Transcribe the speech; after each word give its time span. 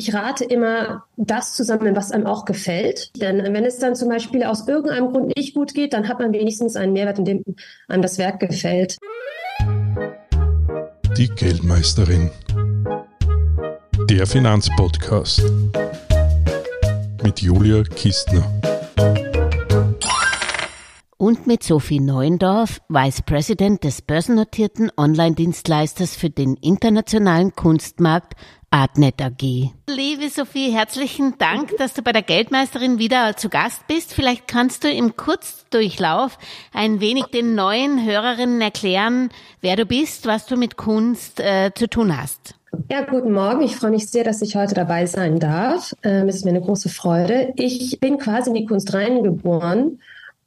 Ich 0.00 0.14
rate 0.14 0.44
immer, 0.44 1.02
das 1.16 1.54
zu 1.54 1.64
sammeln, 1.64 1.96
was 1.96 2.12
einem 2.12 2.26
auch 2.26 2.44
gefällt. 2.44 3.20
Denn 3.20 3.42
wenn 3.52 3.64
es 3.64 3.78
dann 3.78 3.96
zum 3.96 4.08
Beispiel 4.08 4.44
aus 4.44 4.68
irgendeinem 4.68 5.10
Grund 5.10 5.36
nicht 5.36 5.54
gut 5.54 5.74
geht, 5.74 5.92
dann 5.92 6.06
hat 6.06 6.20
man 6.20 6.32
wenigstens 6.32 6.76
einen 6.76 6.92
Mehrwert, 6.92 7.18
in 7.18 7.24
dem 7.24 7.44
einem 7.88 8.02
das 8.02 8.16
Werk 8.16 8.38
gefällt. 8.38 8.96
Die 11.16 11.28
Geldmeisterin. 11.28 12.30
Der 14.08 14.24
Finanzpodcast. 14.28 15.42
Mit 17.24 17.40
Julia 17.40 17.82
Kistner 17.82 18.57
und 21.18 21.48
mit 21.48 21.64
Sophie 21.64 21.98
Neuendorf, 21.98 22.80
Vice 22.88 23.22
President 23.22 23.82
des 23.82 24.02
börsennotierten 24.02 24.90
Online-Dienstleisters 24.96 26.14
für 26.14 26.30
den 26.30 26.54
internationalen 26.54 27.54
Kunstmarkt 27.54 28.34
Artnet 28.70 29.20
AG. 29.20 29.72
Liebe 29.88 30.28
Sophie, 30.30 30.70
herzlichen 30.70 31.34
Dank, 31.38 31.76
dass 31.78 31.94
du 31.94 32.02
bei 32.02 32.12
der 32.12 32.22
Geldmeisterin 32.22 32.98
wieder 32.98 33.36
zu 33.36 33.48
Gast 33.48 33.86
bist. 33.88 34.14
Vielleicht 34.14 34.46
kannst 34.46 34.84
du 34.84 34.90
im 34.90 35.16
Kurzdurchlauf 35.16 36.38
ein 36.72 37.00
wenig 37.00 37.26
den 37.26 37.56
neuen 37.56 38.04
Hörerinnen 38.04 38.60
erklären, 38.60 39.30
wer 39.60 39.74
du 39.74 39.86
bist, 39.86 40.26
was 40.26 40.46
du 40.46 40.56
mit 40.56 40.76
Kunst 40.76 41.40
äh, 41.40 41.72
zu 41.74 41.88
tun 41.88 42.16
hast. 42.16 42.54
Ja, 42.90 43.02
guten 43.02 43.32
Morgen. 43.32 43.62
Ich 43.62 43.74
freue 43.74 43.90
mich 43.90 44.08
sehr, 44.08 44.22
dass 44.22 44.42
ich 44.42 44.54
heute 44.54 44.74
dabei 44.74 45.06
sein 45.06 45.40
darf. 45.40 45.96
Ähm, 46.04 46.28
es 46.28 46.36
ist 46.36 46.44
mir 46.44 46.50
eine 46.50 46.60
große 46.60 46.90
Freude. 46.90 47.54
Ich 47.56 47.98
bin 47.98 48.18
quasi 48.18 48.50
in 48.50 48.54
die 48.54 48.66
Kunst 48.66 48.92
reingeboren 48.94 49.98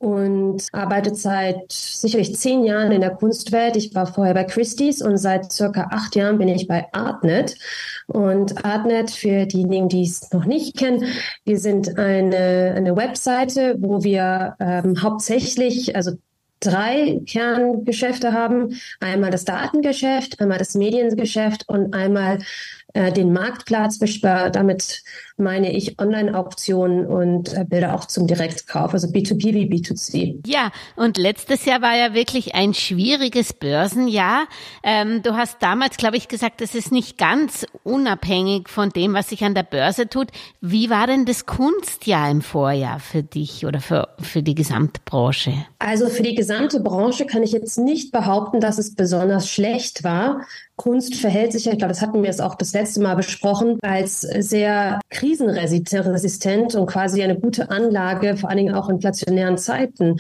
und 0.02 0.68
arbeite 0.72 1.14
seit 1.14 1.72
sicherlich 1.72 2.36
zehn 2.36 2.64
Jahren 2.64 2.92
in 2.92 3.02
der 3.02 3.12
Kunstwelt. 3.12 3.76
Ich 3.76 3.94
war 3.94 4.08
vorher 4.08 4.34
bei 4.34 4.46
Christie's 4.46 5.00
und 5.04 5.18
seit 5.18 5.52
circa 5.52 5.90
acht 5.92 6.16
Jahren 6.16 6.40
bin 6.40 6.48
ich 6.48 6.68
bei 6.68 6.88
Artnet. 6.92 7.56
Und 8.08 8.66
Artnet, 8.66 9.12
für 9.12 9.46
diejenigen, 9.46 9.90
die 9.90 10.04
es 10.04 10.32
noch 10.32 10.46
nicht 10.46 10.76
kennen, 10.76 11.06
wir 11.46 11.60
sind 11.60 12.00
eine, 12.00 12.74
eine 12.76 12.96
Webseite, 12.96 13.76
wo 13.78 14.04
wir 14.04 14.56
ähm, 14.60 15.04
hauptsächlich, 15.04 15.96
also 15.96 16.14
drei 16.62 17.22
Kerngeschäfte 17.28 18.34
haben. 18.34 18.80
Einmal 19.00 19.30
das 19.32 19.46
Datengeschäft, 19.46 20.40
einmal 20.40 20.58
das 20.58 20.76
Mediengeschäft 20.76 21.68
und 21.68 21.94
einmal 21.94 22.40
äh, 22.94 23.12
den 23.12 23.34
Marktplatz. 23.34 24.00
Damit 24.00 25.04
meine 25.38 25.72
ich 25.72 26.00
Online-Auktionen 26.00 27.06
und 27.06 27.54
äh, 27.54 27.66
Bilder 27.66 27.96
auch 27.96 28.06
zum 28.06 28.28
Direktkauf, 28.28 28.94
also 28.94 29.08
B2B 29.08 29.54
wie 29.54 29.70
B2C. 29.70 30.40
Ja, 30.46 30.72
und 30.96 31.18
letztes 31.18 31.66
Jahr 31.66 31.82
war 31.82 31.96
ja 31.96 32.14
wirklich 32.14 32.56
ein 32.56 32.74
schwieriges 32.74 33.54
Börsenjahr. 33.54 34.46
Ähm, 34.84 35.22
du 35.24 35.36
hast 35.36 35.58
damals, 35.62 35.98
glaube 35.98 36.18
ich, 36.18 36.28
gesagt, 36.28 36.62
es 36.62 36.76
ist 36.76 36.92
nicht 36.92 37.18
ganz 37.18 37.66
unabhängig 37.84 38.70
von 38.70 38.90
dem, 38.90 39.14
was 39.14 39.30
sich 39.30 39.44
an 39.44 39.56
der 39.56 39.64
Börse 39.64 40.08
tut. 40.08 40.28
Wie 40.62 40.90
war 40.90 41.08
denn 41.08 41.26
das 41.26 41.46
Kunstjahr 41.46 42.30
im 42.30 42.42
Vorjahr 42.42 43.00
für 43.00 43.24
dich 43.24 43.66
oder 43.66 43.80
für, 43.80 44.10
für 44.20 44.44
die 44.44 44.56
gesamte 44.56 45.02
Branche? 45.04 45.54
Also 45.80 46.08
für 46.08 46.24
die 46.24 46.36
gesamte 46.36 46.80
Branche 46.80 47.26
kann 47.26 47.44
ich 47.44 47.52
jetzt 47.52 47.78
nicht 47.78 48.12
behaupten, 48.12 48.60
dass 48.60 48.78
es 48.78 48.96
besonders 48.96 49.50
schlecht 49.50 50.04
war. 50.04 50.42
Kunst 50.82 51.16
verhält 51.16 51.52
sich 51.52 51.68
ich 51.68 51.78
glaube, 51.78 51.90
das 51.90 52.02
hatten 52.02 52.24
wir 52.24 52.30
jetzt 52.30 52.42
auch 52.42 52.56
das 52.56 52.74
letzte 52.74 53.02
Mal 53.02 53.16
besprochen, 53.16 53.78
als 53.84 54.22
sehr 54.22 55.00
krisenresistent 55.12 56.74
und 56.74 56.88
quasi 56.88 57.22
eine 57.22 57.40
gute 57.40 57.70
Anlage, 57.70 58.36
vor 58.36 58.50
allen 58.50 58.58
Dingen 58.58 58.74
auch 58.74 58.90
in 58.90 58.96
inflationären 58.96 59.60
Zeiten. 59.60 60.20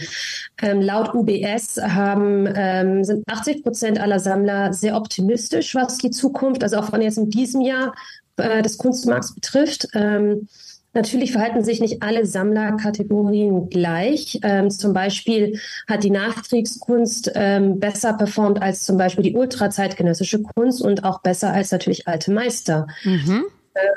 Ähm, 0.62 0.82
laut 0.82 1.16
UBS 1.16 1.78
haben, 1.82 2.48
ähm, 2.56 3.04
sind 3.04 3.23
80 3.28 3.64
Prozent 3.64 4.00
aller 4.00 4.20
Sammler 4.20 4.72
sehr 4.72 4.95
optimistisch, 4.95 5.73
was 5.73 5.98
die 5.98 6.12
Zukunft, 6.12 6.62
also 6.62 6.78
auch 6.78 6.92
von 6.92 7.02
jetzt 7.02 7.17
in 7.17 7.32
diesem 7.32 7.62
Jahr 7.62 7.95
äh, 8.38 8.62
des 8.62 8.78
Kunstmarkts 8.78 9.34
betrifft. 9.34 9.88
Ähm, 9.95 10.48
Natürlich 10.94 11.31
verhalten 11.31 11.64
sich 11.64 11.80
nicht 11.80 12.03
alle 12.03 12.25
Sammlerkategorien 12.25 13.70
gleich. 13.70 14.39
Ähm, 14.44 14.70
zum 14.70 14.94
Beispiel 14.94 15.60
hat 15.88 16.04
die 16.04 16.10
Nachkriegskunst 16.10 17.32
ähm, 17.36 17.80
besser 17.80 18.14
performt 18.14 18.61
als 18.61 18.83
zum 18.83 18.98
Beispiel 18.98 19.23
die 19.23 19.36
ultrazeitgenössische 19.36 20.42
Kunst 20.42 20.82
und 20.82 21.05
auch 21.05 21.21
besser 21.21 21.54
als 21.54 21.71
natürlich 21.71 22.08
alte 22.08 22.32
Meister. 22.33 22.88
Mhm. 23.04 23.45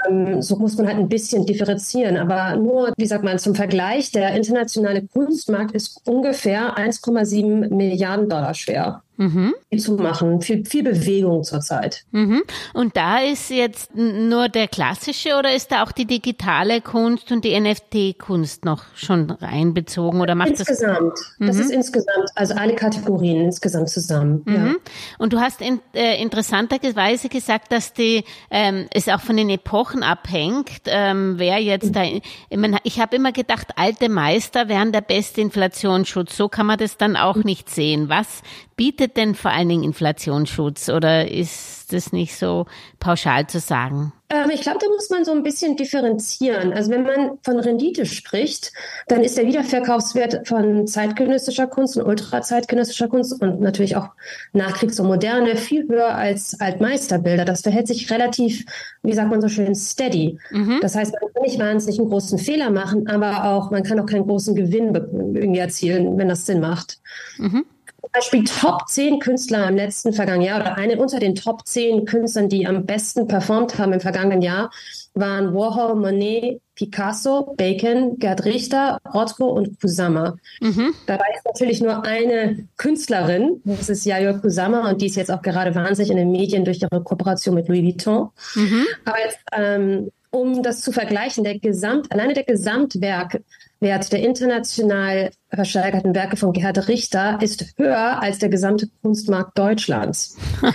Ähm, 0.09 0.41
so 0.41 0.57
muss 0.57 0.77
man 0.77 0.87
halt 0.87 0.99
ein 0.99 1.09
bisschen 1.09 1.47
differenzieren. 1.47 2.17
Aber 2.17 2.57
nur, 2.57 2.93
wie 2.97 3.07
sagt 3.07 3.25
man, 3.25 3.41
zum 3.41 3.57
Vergleich, 3.57 4.13
der 4.13 4.35
internationale 4.35 5.03
Kunstmarkt 5.07 5.73
ist 5.73 6.01
ungefähr 6.07 6.77
1,7 6.77 7.75
Milliarden 7.75 8.29
Dollar 8.29 8.55
schwer 8.55 9.03
mhm. 9.17 9.55
zu 9.77 9.95
machen. 9.95 10.41
Viel, 10.41 10.65
viel 10.65 10.83
Bewegung 10.83 11.45
zurzeit. 11.45 12.05
Mhm. 12.11 12.43
Und 12.73 12.97
da 12.97 13.19
ist 13.19 13.51
jetzt 13.51 13.95
nur 13.95 14.49
der 14.49 14.69
klassische 14.69 15.37
oder 15.37 15.55
ist 15.55 15.73
da 15.73 15.83
auch 15.83 15.93
die 15.93 16.07
digitale 16.07 16.81
Kunst 16.81 17.31
und 17.33 17.45
die 17.45 17.59
NFT-Kunst 17.59 18.65
noch 18.65 18.85
schon 18.95 19.31
reinbezogen 19.31 20.21
oder 20.21 20.35
macht 20.35 20.51
insgesamt. 20.51 21.13
das? 21.13 21.35
Mhm. 21.39 21.47
Das 21.47 21.59
ist 21.59 21.71
insgesamt, 21.71 22.31
also 22.35 22.55
alle 22.55 22.75
Kategorien 22.75 23.45
insgesamt 23.45 23.89
zusammen. 23.91 24.45
Ja. 24.47 24.59
Mhm. 24.59 24.77
Und 25.19 25.33
du 25.33 25.41
hast 25.41 25.61
in, 25.61 25.81
äh, 25.95 26.21
interessanterweise 26.21 27.29
gesagt, 27.29 27.73
dass 27.73 27.93
die 27.93 28.25
ähm, 28.51 28.87
es 28.93 29.09
auch 29.09 29.21
von 29.21 29.37
den 29.37 29.51
Epochen 29.51 30.03
abhängt, 30.03 30.83
ähm, 30.87 31.35
wer 31.39 31.59
jetzt 31.59 31.95
da. 31.95 32.03
Ich, 32.03 32.23
mein, 32.57 32.79
ich 32.83 33.01
habe 33.01 33.17
immer 33.17 33.33
gedacht, 33.33 33.69
alte 33.77 34.09
Meister 34.09 34.69
wären 34.69 34.93
der 34.93 35.01
beste 35.01 35.41
Inflationsschutz. 35.41 36.37
So 36.37 36.49
kann 36.49 36.67
man 36.67 36.79
das 36.79 36.97
dann 36.97 37.17
auch 37.17 37.37
nicht 37.37 37.71
sehen. 37.71 38.09
Was 38.09 38.43
bietet 38.77 39.04
denn 39.09 39.35
vor 39.35 39.51
allen 39.51 39.69
Dingen 39.69 39.85
Inflationsschutz 39.85 40.89
oder 40.89 41.31
ist 41.31 41.93
das 41.93 42.13
nicht 42.13 42.37
so 42.37 42.67
pauschal 42.99 43.47
zu 43.47 43.61
sagen? 43.61 44.13
Ähm, 44.31 44.51
ich 44.51 44.63
glaube, 44.63 44.79
da 44.81 44.87
muss 44.89 45.11
man 45.11 45.25
so 45.25 45.33
ein 45.33 45.43
bisschen 45.43 45.77
differenzieren. 45.77 46.73
Also 46.73 46.91
wenn 46.91 47.03
man 47.03 47.39
von 47.43 47.59
Rendite 47.59 48.07
spricht, 48.07 48.73
dann 49.07 49.23
ist 49.23 49.37
der 49.37 49.47
Wiederverkaufswert 49.47 50.49
von 50.49 50.87
zeitgenössischer 50.87 51.67
Kunst 51.67 51.97
und 51.97 52.07
ultrazeitgenössischer 52.07 53.09
Kunst 53.09 53.41
und 53.41 53.61
natürlich 53.61 53.97
auch 53.97 54.09
Nachkriegs- 54.53 54.99
und 54.99 55.07
Moderne 55.07 55.57
viel 55.57 55.87
höher 55.89 56.15
als 56.15 56.59
Altmeisterbilder. 56.61 57.45
Das 57.45 57.61
verhält 57.61 57.87
sich 57.87 58.11
relativ, 58.11 58.65
wie 59.03 59.13
sagt 59.13 59.31
man 59.31 59.41
so 59.41 59.49
schön, 59.49 59.75
steady. 59.75 60.39
Mhm. 60.51 60.79
Das 60.81 60.97
heißt, 60.97 61.15
man 61.21 61.33
kann 61.33 61.43
nicht 61.43 61.59
wahnsinnig 61.59 61.99
einen 61.99 62.09
großen 62.09 62.39
Fehler 62.39 62.71
machen, 62.71 63.07
aber 63.09 63.45
auch, 63.45 63.71
man 63.71 63.83
kann 63.83 64.01
auch 64.01 64.07
keinen 64.07 64.27
großen 64.27 64.55
Gewinn 64.55 64.95
irgendwie 65.35 65.61
erzielen, 65.61 66.17
wenn 66.19 66.29
das 66.29 66.47
Sinn 66.47 66.61
macht. 66.61 66.99
Mhm. 67.39 67.67
Beispiel 68.15 68.45
Top 68.45 68.89
10 68.89 69.19
Künstler 69.19 69.69
im 69.69 69.75
letzten 69.75 70.13
vergangenen 70.13 70.47
Jahr 70.47 70.61
oder 70.61 70.77
eine 70.77 70.99
unter 70.99 71.19
den 71.19 71.35
Top 71.35 71.67
10 71.67 72.05
Künstlern, 72.05 72.49
die 72.49 72.67
am 72.67 72.87
besten 72.87 73.27
performt 73.27 73.77
haben 73.77 73.93
im 73.93 74.01
vergangenen 74.01 74.41
Jahr, 74.41 74.71
waren 75.15 75.53
Warhol, 75.53 75.97
Monet, 75.97 76.61
Picasso, 76.77 77.55
Bacon, 77.57 78.19
Gerd 78.19 78.45
Richter, 78.45 78.99
Rothko 79.13 79.49
und 79.49 79.81
Kusama. 79.81 80.37
Mhm. 80.61 80.95
Dabei 81.07 81.25
ist 81.35 81.45
natürlich 81.45 81.81
nur 81.81 82.05
eine 82.05 82.69
Künstlerin, 82.77 83.61
das 83.65 83.89
ist 83.89 84.05
Yayoi 84.05 84.41
Kusama 84.41 84.89
und 84.89 85.03
die 85.03 85.07
ist 85.07 85.17
jetzt 85.17 85.33
auch 85.33 85.43
gerade 85.43 85.75
wahnsinnig 85.75 86.11
in 86.11 86.17
den 86.17 86.31
Medien 86.31 86.65
durch 86.65 86.83
ihre 86.83 87.03
Kooperation 87.03 87.57
mit 87.57 87.69
Louis 87.69 87.83
Vuitton. 87.83 88.31
Mhm. 88.55 88.87
Aber 89.05 89.19
jetzt, 89.25 89.39
ähm, 89.53 90.11
um 90.31 90.63
das 90.63 90.83
zu 90.83 90.93
vergleichen, 90.93 91.43
der 91.43 91.59
Gesamt, 91.59 92.13
alleine 92.13 92.35
der 92.35 92.45
Gesamtwerk 92.45 93.41
Wert 93.85 94.13
der 94.13 94.21
international 94.21 95.31
versteigerten 95.57 96.15
Werke 96.15 96.37
von 96.37 96.53
Gerhard 96.53 96.89
Richter 96.89 97.39
ist 97.41 97.75
höher 97.77 98.23
als 98.23 98.39
der 98.39 98.49
gesamte 98.49 98.89
Kunstmarkt 99.03 99.59
Deutschlands. 99.59 100.37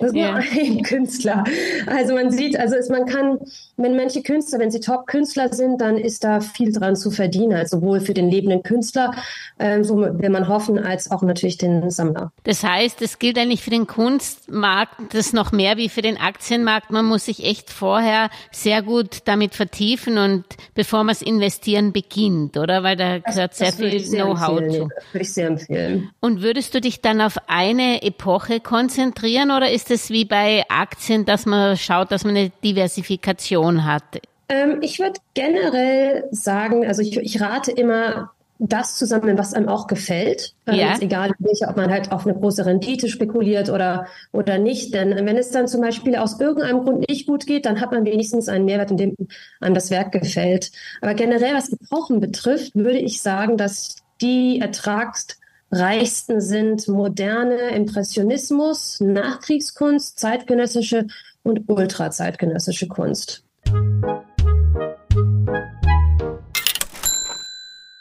Das 0.00 0.08
ist 0.08 0.16
yeah. 0.16 0.32
nur 0.32 0.40
ein 0.40 0.82
Künstler. 0.82 1.44
Also 1.86 2.14
man 2.14 2.30
sieht, 2.30 2.58
also 2.58 2.74
ist, 2.74 2.90
man 2.90 3.06
kann, 3.06 3.38
wenn 3.76 3.96
manche 3.96 4.22
Künstler, 4.22 4.58
wenn 4.58 4.70
sie 4.70 4.80
Top-Künstler 4.80 5.52
sind, 5.52 5.80
dann 5.80 5.96
ist 5.96 6.24
da 6.24 6.40
viel 6.40 6.72
dran 6.72 6.96
zu 6.96 7.10
verdienen, 7.10 7.52
also 7.52 7.78
sowohl 7.78 8.00
für 8.00 8.14
den 8.14 8.28
lebenden 8.28 8.62
Künstler, 8.62 9.14
äh, 9.58 9.82
so 9.84 9.96
will 9.98 10.30
man 10.30 10.48
hoffen, 10.48 10.78
als 10.78 11.10
auch 11.10 11.22
natürlich 11.22 11.58
den 11.58 11.90
Sammler. 11.90 12.32
Das 12.44 12.64
heißt, 12.64 13.00
es 13.02 13.18
gilt 13.18 13.38
eigentlich 13.38 13.62
für 13.62 13.70
den 13.70 13.86
Kunstmarkt 13.86 15.14
das 15.14 15.32
noch 15.32 15.52
mehr 15.52 15.76
wie 15.76 15.88
für 15.88 16.02
den 16.02 16.16
Aktienmarkt. 16.16 16.90
Man 16.90 17.04
muss 17.04 17.26
sich 17.26 17.44
echt 17.44 17.70
vorher 17.70 18.30
sehr 18.50 18.82
gut 18.82 19.20
damit 19.26 19.54
vertiefen 19.54 20.18
und 20.18 20.44
bevor 20.74 21.04
man 21.04 21.12
es 21.12 21.22
investieren 21.22 21.92
beginnt, 21.92 22.56
oder? 22.56 22.82
Weil 22.82 22.96
da 22.96 23.18
gehört 23.18 23.54
sehr 23.54 23.72
viel 23.72 24.11
Know-how 24.16 24.60
zu. 24.60 24.88
Würde 24.88 24.90
ich 25.14 25.32
sehr 25.32 25.46
empfehlen. 25.48 26.10
Und 26.20 26.42
würdest 26.42 26.74
du 26.74 26.80
dich 26.80 27.00
dann 27.00 27.20
auf 27.20 27.36
eine 27.46 28.02
Epoche 28.02 28.60
konzentrieren 28.60 29.50
oder 29.50 29.70
ist 29.70 29.90
es 29.90 30.10
wie 30.10 30.24
bei 30.24 30.64
Aktien, 30.68 31.24
dass 31.24 31.46
man 31.46 31.76
schaut, 31.76 32.10
dass 32.12 32.24
man 32.24 32.36
eine 32.36 32.50
Diversifikation 32.64 33.84
hat? 33.84 34.20
Ähm, 34.48 34.78
ich 34.80 34.98
würde 34.98 35.20
generell 35.34 36.24
sagen, 36.30 36.86
also 36.86 37.02
ich, 37.02 37.16
ich 37.16 37.40
rate 37.40 37.70
immer, 37.70 38.30
das 38.64 38.94
zu 38.96 39.06
sammeln, 39.06 39.36
was 39.38 39.54
einem 39.54 39.68
auch 39.68 39.88
gefällt. 39.88 40.54
Ähm, 40.66 40.74
ja. 40.76 40.92
Ist 40.92 41.02
egal, 41.02 41.32
ob 41.66 41.76
man 41.76 41.90
halt 41.90 42.12
auf 42.12 42.26
eine 42.26 42.38
große 42.38 42.64
Rendite 42.64 43.08
spekuliert 43.08 43.68
oder, 43.68 44.06
oder 44.30 44.58
nicht. 44.58 44.94
Denn 44.94 45.10
wenn 45.10 45.36
es 45.36 45.50
dann 45.50 45.66
zum 45.66 45.80
Beispiel 45.80 46.14
aus 46.16 46.38
irgendeinem 46.38 46.84
Grund 46.84 47.08
nicht 47.08 47.26
gut 47.26 47.46
geht, 47.46 47.66
dann 47.66 47.80
hat 47.80 47.90
man 47.90 48.04
wenigstens 48.04 48.48
einen 48.48 48.64
Mehrwert, 48.64 48.92
in 48.92 48.96
dem 48.96 49.16
einem 49.60 49.74
das 49.74 49.90
Werk 49.90 50.12
gefällt. 50.12 50.70
Aber 51.00 51.14
generell, 51.14 51.54
was 51.54 51.72
Epochen 51.72 52.20
betrifft, 52.20 52.76
würde 52.76 52.98
ich 52.98 53.20
sagen, 53.20 53.56
dass 53.56 53.96
die 54.22 54.60
ertragsreichsten 54.60 56.40
sind 56.40 56.86
moderne 56.88 57.70
Impressionismus, 57.70 59.00
Nachkriegskunst, 59.00 60.18
zeitgenössische 60.18 61.06
und 61.42 61.68
ultrazeitgenössische 61.68 62.86
Kunst. 62.86 63.44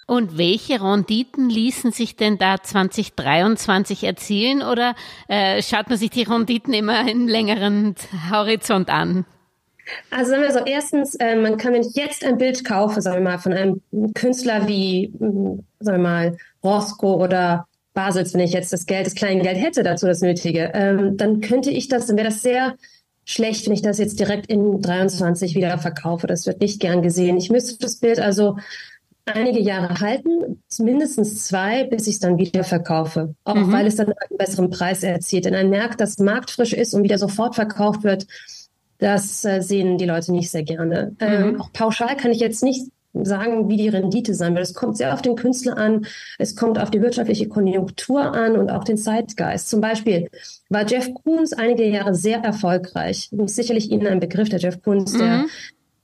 Und 0.05 0.37
welche 0.37 0.81
Renditen 0.81 1.49
ließen 1.49 1.91
sich 1.91 2.17
denn 2.17 2.37
da 2.37 2.61
2023 2.61 4.03
erzielen 4.03 4.61
oder 4.61 4.93
äh, 5.27 5.63
schaut 5.63 5.89
man 5.89 5.97
sich 5.97 6.09
die 6.09 6.23
Renditen 6.23 6.73
immer 6.73 7.09
in 7.09 7.27
längeren 7.27 7.95
Horizont 8.29 8.89
an? 8.89 9.25
Also 10.09 10.31
sagen 10.31 10.43
wir 10.43 10.51
so, 10.51 10.59
erstens, 10.65 11.15
äh, 11.15 11.35
man 11.35 11.57
kann, 11.57 11.73
wenn 11.73 11.81
ich 11.81 11.95
jetzt 11.95 12.23
ein 12.23 12.37
Bild 12.37 12.63
kaufe, 12.63 13.01
sagen 13.01 13.17
wir 13.17 13.31
mal, 13.31 13.39
von 13.39 13.53
einem 13.53 13.81
Künstler 14.13 14.67
wie, 14.67 15.13
hm, 15.17 15.63
sagen 15.79 15.97
wir 15.97 16.09
mal, 16.09 16.37
Roscoe 16.63 17.17
oder 17.17 17.67
Basels, 17.93 18.33
wenn 18.33 18.41
ich 18.41 18.53
jetzt 18.53 18.71
das 18.71 18.85
Geld, 18.85 19.05
das 19.05 19.15
kleine 19.15 19.41
Geld 19.41 19.57
hätte 19.57 19.83
dazu, 19.83 20.05
das 20.05 20.21
Nötige, 20.21 20.71
ähm, 20.73 21.17
dann 21.17 21.41
könnte 21.41 21.71
ich 21.71 21.87
das, 21.87 22.07
dann 22.07 22.17
wäre 22.17 22.29
das 22.29 22.41
sehr 22.41 22.75
schlecht, 23.25 23.65
wenn 23.65 23.73
ich 23.73 23.81
das 23.81 23.97
jetzt 23.97 24.19
direkt 24.19 24.47
in 24.47 24.81
23 24.81 25.55
wieder 25.55 25.77
verkaufe. 25.77 26.27
Das 26.27 26.45
wird 26.45 26.61
nicht 26.61 26.79
gern 26.79 27.01
gesehen. 27.01 27.37
Ich 27.37 27.49
müsste 27.49 27.77
das 27.79 27.97
Bild 27.97 28.19
also 28.19 28.57
einige 29.25 29.59
Jahre 29.59 29.99
halten, 29.99 30.61
mindestens 30.79 31.45
zwei, 31.45 31.83
bis 31.83 32.07
ich 32.07 32.15
es 32.15 32.19
dann 32.19 32.37
wieder 32.37 32.63
verkaufe. 32.63 33.35
Auch 33.43 33.55
mhm. 33.55 33.71
weil 33.71 33.87
es 33.87 33.95
dann 33.95 34.07
einen 34.07 34.37
besseren 34.37 34.69
Preis 34.69 35.03
erzielt. 35.03 35.45
Denn 35.45 35.55
ein 35.55 35.69
Markt, 35.69 36.01
das 36.01 36.17
marktfrisch 36.17 36.73
ist 36.73 36.93
und 36.93 37.03
wieder 37.03 37.17
sofort 37.17 37.55
verkauft 37.55 38.03
wird, 38.03 38.25
das 39.01 39.43
äh, 39.43 39.61
sehen 39.61 39.97
die 39.97 40.05
Leute 40.05 40.31
nicht 40.31 40.51
sehr 40.51 40.63
gerne. 40.63 41.15
Mhm. 41.19 41.27
Ähm, 41.27 41.61
auch 41.61 41.73
pauschal 41.73 42.15
kann 42.15 42.31
ich 42.31 42.39
jetzt 42.39 42.63
nicht 42.63 42.85
sagen, 43.13 43.67
wie 43.67 43.75
die 43.75 43.89
Rendite 43.89 44.33
sein 44.35 44.53
wird. 44.53 44.63
Es 44.63 44.73
kommt 44.73 44.95
sehr 44.95 45.13
auf 45.13 45.21
den 45.21 45.35
Künstler 45.35 45.77
an, 45.77 46.05
es 46.37 46.55
kommt 46.55 46.79
auf 46.79 46.91
die 46.91 47.01
wirtschaftliche 47.01 47.49
Konjunktur 47.49 48.21
an 48.21 48.55
und 48.55 48.69
auch 48.69 48.85
den 48.85 48.97
Zeitgeist. 48.97 49.69
Zum 49.69 49.81
Beispiel 49.81 50.29
war 50.69 50.85
Jeff 50.87 51.09
Koons 51.13 51.51
einige 51.51 51.83
Jahre 51.83 52.15
sehr 52.15 52.37
erfolgreich. 52.39 53.29
Sicherlich 53.47 53.91
Ihnen 53.91 54.07
ein 54.07 54.21
Begriff, 54.21 54.47
der 54.47 54.59
Jeff 54.59 54.81
Koons, 54.81 55.13
mhm. 55.13 55.19
der 55.19 55.45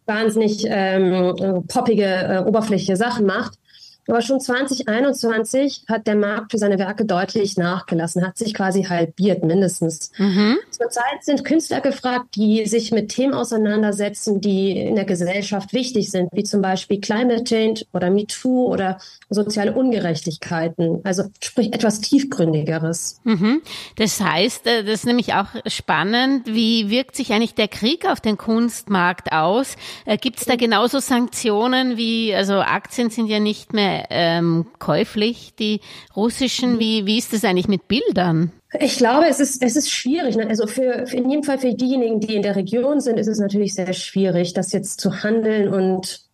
wahnsinnig 0.07 0.65
ähm, 0.67 1.63
poppige, 1.67 2.03
äh, 2.03 2.43
oberflächliche 2.45 2.97
Sachen 2.97 3.25
macht. 3.27 3.59
Aber 4.07 4.21
schon 4.21 4.39
2021 4.39 5.83
hat 5.87 6.07
der 6.07 6.15
Markt 6.15 6.51
für 6.51 6.57
seine 6.57 6.79
Werke 6.79 7.05
deutlich 7.05 7.57
nachgelassen, 7.57 8.25
hat 8.25 8.37
sich 8.37 8.53
quasi 8.53 8.83
halbiert 8.83 9.43
mindestens. 9.43 10.11
Mhm. 10.17 10.57
Zurzeit 10.71 11.23
sind 11.23 11.43
Künstler 11.43 11.81
gefragt, 11.81 12.35
die 12.35 12.65
sich 12.65 12.91
mit 12.91 13.09
Themen 13.09 13.33
auseinandersetzen, 13.33 14.39
die 14.39 14.79
in 14.79 14.95
der 14.95 15.05
Gesellschaft 15.05 15.73
wichtig 15.73 16.09
sind, 16.09 16.29
wie 16.31 16.43
zum 16.43 16.61
Beispiel 16.61 17.01
Climate 17.01 17.43
Change 17.43 17.85
oder 17.93 18.09
MeToo 18.09 18.67
oder 18.67 18.99
soziale 19.29 19.73
Ungerechtigkeiten. 19.73 21.01
Also 21.03 21.23
sprich 21.43 21.73
etwas 21.73 21.99
tiefgründigeres. 21.99 23.19
Mhm. 23.23 23.61
Das 23.97 24.21
heißt, 24.21 24.67
äh, 24.67 24.83
das 24.83 24.99
ist 24.99 25.05
nämlich 25.05 25.33
auch 25.33 25.47
spannend, 25.65 26.47
wie 26.47 26.89
wirkt 26.89 27.15
sich 27.15 27.33
eigentlich 27.33 27.55
der 27.55 27.67
Krieg 27.67 28.09
auf 28.09 28.21
den 28.21 28.37
Kunstmarkt 28.37 29.31
aus? 29.33 29.75
Äh, 30.05 30.17
Gibt 30.17 30.39
es 30.39 30.45
da 30.45 30.55
genauso 30.55 30.99
Sanktionen 30.99 31.97
wie, 31.97 32.33
also 32.33 32.55
Aktien 32.55 33.09
sind 33.09 33.27
ja 33.27 33.39
nicht 33.39 33.73
mehr 33.73 33.96
ähm, 34.09 34.67
käuflich, 34.79 35.53
die 35.57 35.81
russischen. 36.15 36.79
Wie, 36.79 37.05
wie 37.05 37.17
ist 37.17 37.33
das 37.33 37.43
eigentlich 37.43 37.67
mit 37.67 37.87
Bildern? 37.87 38.51
Ich 38.79 38.97
glaube, 38.97 39.27
es 39.27 39.39
ist, 39.39 39.63
es 39.63 39.75
ist 39.75 39.89
schwierig. 39.89 40.35
Ne? 40.35 40.47
Also 40.47 40.67
für, 40.67 41.07
für 41.07 41.17
in 41.17 41.29
jedem 41.29 41.43
Fall 41.43 41.57
für 41.57 41.73
diejenigen, 41.73 42.19
die 42.19 42.35
in 42.35 42.41
der 42.41 42.55
Region 42.55 42.99
sind, 42.99 43.17
ist 43.17 43.27
es 43.27 43.39
natürlich 43.39 43.73
sehr 43.73 43.93
schwierig, 43.93 44.53
das 44.53 44.71
jetzt 44.71 44.99
zu 44.99 45.23
handeln 45.23 45.69
und 45.69 46.27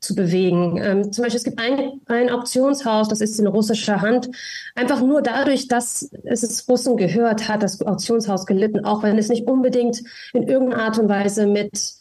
zu 0.00 0.14
bewegen. 0.14 0.78
Ähm, 0.82 1.12
zum 1.12 1.22
Beispiel, 1.22 1.38
es 1.38 1.44
gibt 1.44 1.60
ein, 1.60 2.00
ein 2.06 2.30
Auktionshaus, 2.30 3.08
das 3.08 3.20
ist 3.20 3.38
in 3.38 3.46
russischer 3.46 4.00
Hand. 4.00 4.30
Einfach 4.74 5.02
nur 5.02 5.22
dadurch, 5.22 5.68
dass 5.68 6.10
es 6.24 6.42
es 6.42 6.68
Russen 6.68 6.96
gehört, 6.96 7.48
hat 7.48 7.62
das 7.62 7.80
Auktionshaus 7.82 8.46
gelitten, 8.46 8.84
auch 8.84 9.02
wenn 9.02 9.18
es 9.18 9.28
nicht 9.28 9.46
unbedingt 9.46 10.02
in 10.32 10.44
irgendeiner 10.44 10.82
Art 10.82 10.98
und 10.98 11.08
Weise 11.08 11.46
mit 11.46 11.94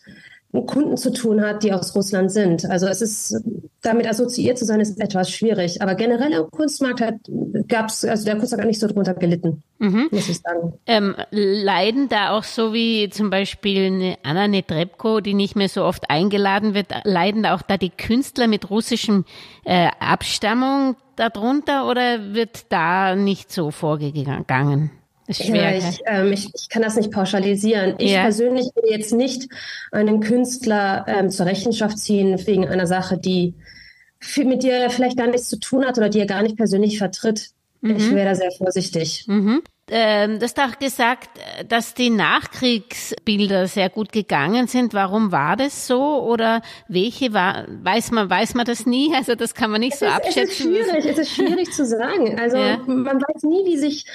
Kunden 0.67 0.95
zu 0.95 1.11
tun 1.11 1.41
hat, 1.41 1.63
die 1.63 1.73
aus 1.73 1.95
Russland 1.95 2.31
sind. 2.31 2.65
Also 2.69 2.87
es 2.87 3.01
ist 3.01 3.41
damit 3.85 4.07
assoziiert 4.07 4.57
zu 4.57 4.65
sein, 4.65 4.79
ist 4.79 4.99
etwas 4.99 5.29
schwierig. 5.31 5.81
Aber 5.81 5.95
generell 5.95 6.31
im 6.33 6.49
Kunstmarkt 6.51 7.01
gab 7.67 7.89
es, 7.89 8.03
also 8.03 8.25
der 8.25 8.37
Kunstmarkt 8.37 8.63
hat 8.63 8.67
nicht 8.67 8.79
so 8.79 8.87
drunter 8.87 9.13
gelitten, 9.13 9.63
mhm. 9.79 10.07
muss 10.11 10.29
ich 10.29 10.39
sagen. 10.39 10.73
Ähm, 10.87 11.15
leiden 11.31 12.09
da 12.09 12.31
auch 12.31 12.43
so 12.43 12.73
wie 12.73 13.09
zum 13.09 13.29
Beispiel 13.29 13.85
eine 13.85 14.17
Anna 14.23 14.47
Netrebko, 14.47 15.21
die 15.21 15.33
nicht 15.33 15.55
mehr 15.55 15.69
so 15.69 15.83
oft 15.83 16.09
eingeladen 16.09 16.73
wird, 16.73 16.87
leiden 17.03 17.43
da 17.43 17.55
auch 17.55 17.61
da 17.61 17.77
die 17.77 17.91
Künstler 17.91 18.47
mit 18.47 18.69
russischem 18.69 19.25
äh, 19.63 19.89
Abstammung 19.99 20.95
darunter 21.15 21.87
oder 21.87 22.33
wird 22.33 22.71
da 22.71 23.15
nicht 23.15 23.51
so 23.51 23.71
vorgegangen? 23.71 24.91
Ist 25.27 25.43
schwer, 25.43 25.75
ja, 25.75 25.77
ich, 25.77 26.01
ähm, 26.05 26.31
ich, 26.31 26.49
ich 26.53 26.69
kann 26.69 26.83
das 26.83 26.95
nicht 26.95 27.11
pauschalisieren. 27.11 27.95
Ich 27.97 28.11
ja. 28.11 28.21
persönlich 28.21 28.67
würde 28.75 28.91
jetzt 28.91 29.11
nicht 29.11 29.49
einen 29.91 30.19
Künstler 30.19 31.05
ähm, 31.07 31.31
zur 31.31 31.47
Rechenschaft 31.47 31.97
ziehen 31.97 32.39
wegen 32.45 32.67
einer 32.67 32.85
Sache, 32.85 33.17
die 33.17 33.55
mit 34.37 34.63
dir 34.63 34.89
vielleicht 34.89 35.17
gar 35.17 35.27
nichts 35.27 35.49
zu 35.49 35.59
tun 35.59 35.85
hat 35.85 35.97
oder 35.97 36.09
die 36.09 36.19
er 36.19 36.25
gar 36.25 36.43
nicht 36.43 36.57
persönlich 36.57 36.97
vertritt. 36.97 37.49
Mhm. 37.81 37.95
Ich 37.97 38.11
wäre 38.11 38.29
da 38.29 38.35
sehr 38.35 38.51
vorsichtig. 38.51 39.25
Mhm 39.27 39.61
ähm, 39.87 40.39
das 40.39 40.55
doch 40.55 40.79
gesagt, 40.79 41.29
dass 41.67 41.93
die 41.93 42.09
Nachkriegsbilder 42.09 43.67
sehr 43.67 43.89
gut 43.89 44.11
gegangen 44.11 44.67
sind. 44.67 44.95
Warum 44.95 45.31
war 45.31 45.55
das 45.55 45.85
so? 45.85 46.23
Oder 46.23 46.61
welche 46.87 47.33
war, 47.33 47.65
weiß 47.67 48.11
man, 48.11 48.29
weiß 48.29 48.55
man 48.55 48.65
das 48.65 48.87
nie? 48.87 49.13
Also 49.15 49.35
das 49.35 49.53
kann 49.53 49.69
man 49.69 49.81
nicht 49.81 49.93
es 49.93 49.99
so 49.99 50.05
ist, 50.07 50.11
abschätzen. 50.11 50.41
Es 50.41 50.49
ist 50.49 50.57
schwierig, 50.57 51.05
es 51.05 51.17
ist 51.19 51.35
schwierig 51.35 51.71
zu 51.71 51.85
sagen. 51.85 52.39
Also 52.39 52.57
ja. 52.57 52.77
man 52.87 53.21
weiß 53.21 53.43
nie, 53.43 53.65
wie 53.65 53.77
sich 53.77 54.05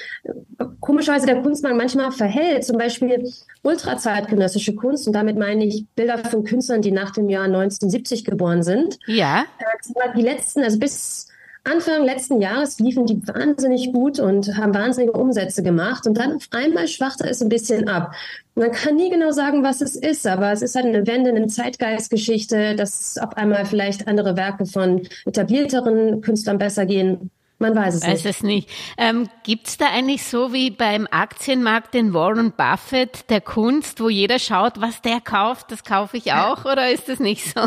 komischerweise 0.81 1.25
der 1.25 1.41
Kunstmarkt 1.41 1.77
manchmal 1.77 2.11
verhält. 2.11 2.65
Zum 2.65 2.77
Beispiel 2.77 3.31
ultrazeitgenössische 3.63 4.75
Kunst, 4.75 5.07
und 5.07 5.13
damit 5.13 5.37
meine 5.37 5.65
ich 5.65 5.85
Bilder 5.95 6.17
von 6.17 6.43
Künstlern, 6.43 6.81
die 6.81 6.91
nach 6.91 7.11
dem 7.11 7.29
Jahr 7.29 7.45
1970 7.45 8.25
geboren 8.25 8.63
sind. 8.63 8.99
Ja. 9.05 9.45
Äh, 9.59 10.17
die 10.17 10.21
letzten, 10.21 10.63
also 10.63 10.79
bis 10.79 11.30
Anfang 11.63 12.03
letzten 12.03 12.41
Jahres 12.41 12.79
liefen 12.79 13.05
die 13.05 13.21
wahnsinnig 13.27 13.93
gut 13.93 14.19
und 14.19 14.57
haben 14.57 14.73
wahnsinnige 14.73 15.13
Umsätze 15.13 15.61
gemacht 15.61 16.07
und 16.07 16.15
dann 16.17 16.37
auf 16.37 16.47
einmal 16.51 16.87
schwachte 16.87 17.27
es 17.29 17.41
ein 17.41 17.49
bisschen 17.49 17.87
ab. 17.87 18.15
Man 18.55 18.71
kann 18.71 18.95
nie 18.95 19.11
genau 19.11 19.31
sagen, 19.31 19.63
was 19.63 19.81
es 19.81 19.95
ist, 19.95 20.25
aber 20.25 20.51
es 20.51 20.63
ist 20.63 20.75
halt 20.75 20.87
eine 20.87 21.05
Wende, 21.05 21.29
eine 21.29 21.47
Zeitgeistgeschichte, 21.47 22.75
dass 22.75 23.19
auf 23.19 23.37
einmal 23.37 23.65
vielleicht 23.65 24.07
andere 24.07 24.35
Werke 24.35 24.65
von 24.65 25.07
etablierteren 25.25 26.21
Künstlern 26.21 26.57
besser 26.57 26.87
gehen. 26.87 27.29
Man 27.59 27.75
weiß 27.75 27.93
es 27.93 28.01
weiß 28.01 28.07
nicht. 28.07 28.25
Weiß 28.25 28.35
es 28.37 28.43
nicht. 28.43 28.69
Ähm, 28.97 29.29
Gibt 29.43 29.67
es 29.67 29.77
da 29.77 29.85
eigentlich 29.85 30.23
so 30.23 30.51
wie 30.53 30.71
beim 30.71 31.07
Aktienmarkt 31.11 31.93
den 31.93 32.11
Warren 32.11 32.53
Buffett 32.53 33.29
der 33.29 33.39
Kunst, 33.39 34.01
wo 34.01 34.09
jeder 34.09 34.39
schaut, 34.39 34.81
was 34.81 35.03
der 35.03 35.21
kauft, 35.21 35.71
das 35.71 35.83
kaufe 35.83 36.17
ich 36.17 36.33
auch, 36.33 36.65
oder 36.65 36.89
ist 36.89 37.07
das 37.07 37.19
nicht 37.19 37.45
so? 37.45 37.61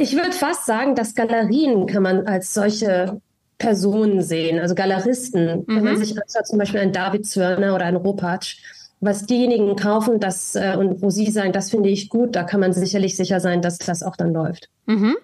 Ich 0.00 0.14
würde 0.14 0.32
fast 0.32 0.64
sagen, 0.64 0.94
dass 0.94 1.16
Galerien 1.16 1.86
kann 1.86 2.04
man 2.04 2.26
als 2.26 2.54
solche 2.54 3.20
Personen 3.58 4.22
sehen, 4.22 4.60
also 4.60 4.76
Galeristen. 4.76 5.58
Mhm. 5.58 5.64
Wenn 5.66 5.84
man 5.84 5.94
mhm. 5.94 6.04
sich 6.04 6.10
anschaut, 6.10 6.46
zum 6.46 6.58
Beispiel 6.58 6.80
ein 6.80 6.92
David 6.92 7.26
Zörner 7.26 7.74
oder 7.74 7.84
ein 7.84 7.96
Ropatsch, 7.96 8.58
was 9.00 9.26
diejenigen 9.26 9.74
kaufen, 9.74 10.20
das 10.20 10.54
äh, 10.54 10.76
und 10.78 11.02
wo 11.02 11.10
sie 11.10 11.30
sagen, 11.30 11.52
das 11.52 11.70
finde 11.70 11.88
ich 11.88 12.08
gut, 12.08 12.36
da 12.36 12.44
kann 12.44 12.60
man 12.60 12.72
sicherlich 12.72 13.16
sicher 13.16 13.40
sein, 13.40 13.60
dass 13.60 13.78
das 13.78 14.04
auch 14.04 14.16
dann 14.16 14.32
läuft. 14.32 14.68
Mhm. 14.86 15.16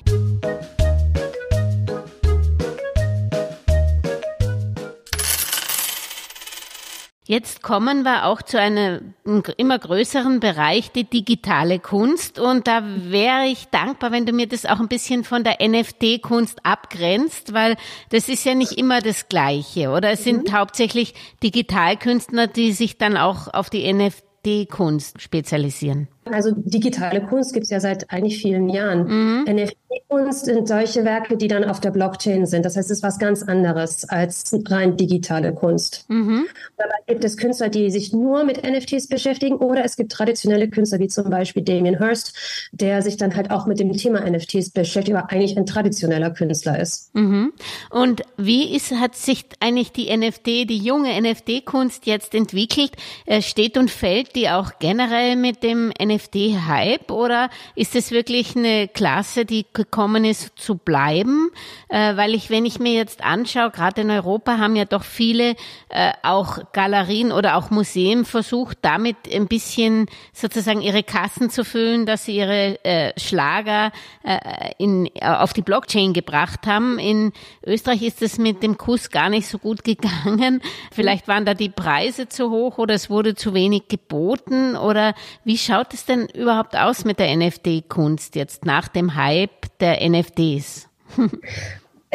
Jetzt 7.26 7.62
kommen 7.62 8.02
wir 8.02 8.26
auch 8.26 8.43
zu 8.43 8.61
einem 8.61 9.14
immer 9.57 9.78
größeren 9.78 10.40
Bereich, 10.40 10.93
die 10.93 11.04
digitale 11.04 11.78
Kunst. 11.78 12.38
Und 12.38 12.66
da 12.66 12.83
wäre 12.85 13.47
ich 13.47 13.69
dankbar, 13.69 14.12
wenn 14.12 14.26
du 14.26 14.35
mir 14.35 14.47
das 14.47 14.66
auch 14.66 14.78
ein 14.78 14.88
bisschen 14.88 15.25
von 15.25 15.43
der 15.43 15.57
NFT-Kunst 15.66 16.66
abgrenzt, 16.66 17.54
weil 17.54 17.76
das 18.11 18.28
ist 18.28 18.45
ja 18.45 18.54
nicht 18.54 18.73
immer 18.73 19.00
das 19.00 19.31
Gleiche. 19.31 19.88
Oder 19.88 20.11
es 20.11 20.23
sind 20.23 20.49
mhm. 20.49 20.52
hauptsächlich 20.52 21.14
Digitalkünstler, 21.43 22.47
die 22.47 22.73
sich 22.73 22.99
dann 22.99 23.16
auch 23.16 23.49
auf 23.54 23.71
die 23.71 23.90
NFT-Kunst 23.90 25.23
spezialisieren. 25.23 26.09
Also 26.26 26.52
digitale 26.54 27.25
Kunst 27.25 27.54
gibt 27.54 27.64
es 27.64 27.71
ja 27.71 27.81
seit 27.81 28.11
eigentlich 28.11 28.37
vielen 28.37 28.69
Jahren. 28.69 29.07
Mhm. 29.07 29.45
NFT-Kunst 29.94 30.44
sind 30.44 30.68
solche 30.68 31.04
Werke, 31.04 31.36
die 31.36 31.48
dann 31.48 31.64
auf 31.64 31.80
der 31.80 31.90
Blockchain 31.90 32.46
sind. 32.46 32.64
Das 32.64 32.76
heißt, 32.76 32.90
es 32.90 32.98
ist 32.98 33.02
was 33.02 33.18
ganz 33.18 33.42
anderes 33.42 34.08
als 34.08 34.54
rein 34.66 34.96
digitale 34.96 35.54
Kunst. 35.54 36.04
Mhm. 36.08 36.46
Dabei 36.76 36.94
gibt 37.06 37.24
es 37.24 37.36
Künstler, 37.36 37.68
die 37.68 37.90
sich 37.90 38.12
nur 38.12 38.44
mit 38.44 38.62
NFTs 38.62 39.08
beschäftigen 39.08 39.56
oder 39.56 39.84
es 39.84 39.96
gibt 39.96 40.12
traditionelle 40.12 40.68
Künstler 40.68 40.98
wie 40.98 41.08
zum 41.08 41.30
Beispiel 41.30 41.62
Damien 41.62 41.98
Hirst, 41.98 42.34
der 42.72 43.02
sich 43.02 43.16
dann 43.16 43.34
halt 43.34 43.50
auch 43.50 43.66
mit 43.66 43.78
dem 43.78 43.92
Thema 43.92 44.20
NFTs 44.28 44.70
beschäftigt, 44.70 45.16
aber 45.16 45.30
eigentlich 45.30 45.56
ein 45.56 45.66
traditioneller 45.66 46.30
Künstler 46.30 46.78
ist. 46.78 47.14
Mhm. 47.14 47.52
Und 47.90 48.22
wie 48.36 48.74
ist, 48.74 48.92
hat 48.92 49.14
sich 49.14 49.44
eigentlich 49.60 49.92
die 49.92 50.14
NFT, 50.14 50.46
die 50.46 50.78
junge 50.78 51.20
NFT-Kunst 51.20 52.06
jetzt 52.06 52.34
entwickelt? 52.34 52.92
Äh, 53.26 53.42
steht 53.42 53.78
und 53.78 53.90
fällt 53.90 54.34
die 54.34 54.50
auch 54.50 54.72
generell 54.78 55.36
mit 55.36 55.62
dem 55.62 55.92
NFT 56.02 56.24
NFT-Hype 56.34 57.10
oder 57.10 57.50
ist 57.74 57.94
es 57.94 58.10
wirklich 58.10 58.56
eine 58.56 58.88
Klasse, 58.88 59.44
die 59.44 59.64
gekommen 59.85 60.25
ist, 60.25 60.59
zu 60.59 60.76
bleiben, 60.76 61.50
äh, 61.88 62.17
weil 62.17 62.35
ich, 62.35 62.50
wenn 62.50 62.64
ich 62.64 62.79
mir 62.79 62.93
jetzt 62.93 63.23
anschaue, 63.23 63.71
gerade 63.71 64.00
in 64.00 64.11
Europa 64.11 64.59
haben 64.59 64.76
ja 64.76 64.85
doch 64.85 65.05
viele 65.05 65.55
äh, 65.88 66.12
auch 66.23 66.73
Galerien 66.73 67.33
oder 67.33 67.57
auch 67.57 67.71
Museen 67.71 68.25
versucht, 68.25 68.79
damit 68.83 69.17
ein 69.33 69.47
bisschen 69.47 70.07
sozusagen 70.33 70.81
ihre 70.81 71.03
Kassen 71.03 71.50
zu 71.50 71.64
füllen, 71.64 72.07
dass 72.07 72.25
sie 72.25 72.37
ihre 72.37 72.83
äh, 72.85 73.12
Schlager 73.19 73.93
äh, 74.23 74.73
in, 74.79 75.07
äh, 75.14 75.26
auf 75.26 75.53
die 75.53 75.62
Blockchain 75.62 76.12
gebracht 76.12 76.67
haben. 76.67 76.99
In 76.99 77.33
Österreich 77.64 78.03
ist 78.03 78.23
es 78.23 78.38
mit 78.38 78.62
dem 78.62 78.79
Kuss 78.79 79.11
gar 79.11 79.29
nicht 79.29 79.47
so 79.47 79.59
gut 79.59 79.85
gegangen. 79.85 80.62
Vielleicht 80.93 81.29
waren 81.29 81.45
da 81.45 81.55
die 81.55 81.69
Preise 81.69 82.29
zu 82.29 82.50
hoch 82.50 82.79
oder 82.79 82.95
es 82.95 83.11
wurde 83.11 83.35
zu 83.35 83.55
wenig 83.55 83.88
geboten 83.88 84.76
oder 84.76 85.14
wie 85.45 85.59
schaut 85.59 85.95
es 85.95 86.07
denn 86.07 86.26
überhaupt 86.26 86.76
aus 86.76 87.05
mit 87.05 87.19
der 87.19 87.37
NFT-Kunst 87.37 88.35
jetzt 88.35 88.64
nach 88.64 88.88
dem 88.88 89.14
Hype 89.14 89.74
der 89.81 90.09
NFTs? 90.09 90.88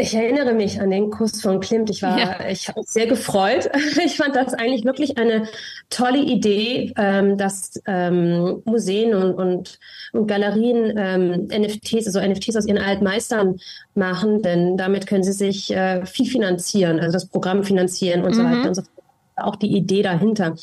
Ich 0.01 0.15
erinnere 0.15 0.53
mich 0.53 0.79
an 0.79 0.91
den 0.91 1.09
Kuss 1.09 1.41
von 1.41 1.59
Klimt. 1.59 1.89
Ich 1.89 2.01
war, 2.01 2.17
ja. 2.17 2.49
ich 2.49 2.67
habe 2.69 2.79
mich 2.79 2.89
sehr 2.89 3.07
gefreut. 3.07 3.69
Ich 4.05 4.15
fand 4.15 4.35
das 4.35 4.53
eigentlich 4.53 4.85
wirklich 4.85 5.17
eine 5.17 5.47
tolle 5.89 6.19
Idee, 6.19 6.93
ähm, 6.97 7.37
dass 7.37 7.81
ähm, 7.85 8.61
Museen 8.65 9.13
und, 9.13 9.33
und, 9.33 9.79
und 10.13 10.27
Galerien 10.27 10.93
ähm, 10.97 11.47
NFTs, 11.47 12.07
also 12.07 12.21
NFTs 12.21 12.55
aus 12.55 12.65
ihren 12.65 12.77
Altmeistern 12.77 13.59
machen, 13.93 14.41
denn 14.41 14.77
damit 14.77 15.05
können 15.05 15.23
sie 15.23 15.33
sich 15.33 15.71
äh, 15.71 16.05
viel 16.05 16.27
finanzieren, 16.27 16.99
also 16.99 17.13
das 17.13 17.27
Programm 17.27 17.63
finanzieren 17.63 18.23
und 18.23 18.31
mhm. 18.31 18.35
so 18.35 18.43
weiter 18.43 18.67
und 18.69 18.75
so 18.75 18.81
fort 18.83 18.98
auch 19.45 19.55
die 19.55 19.75
Idee 19.75 20.01
dahinter. 20.01 20.55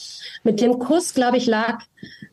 Mit 0.45 0.61
dem 0.61 0.79
Kuss, 0.79 1.15
glaube 1.15 1.37
ich, 1.37 1.47
lag 1.47 1.83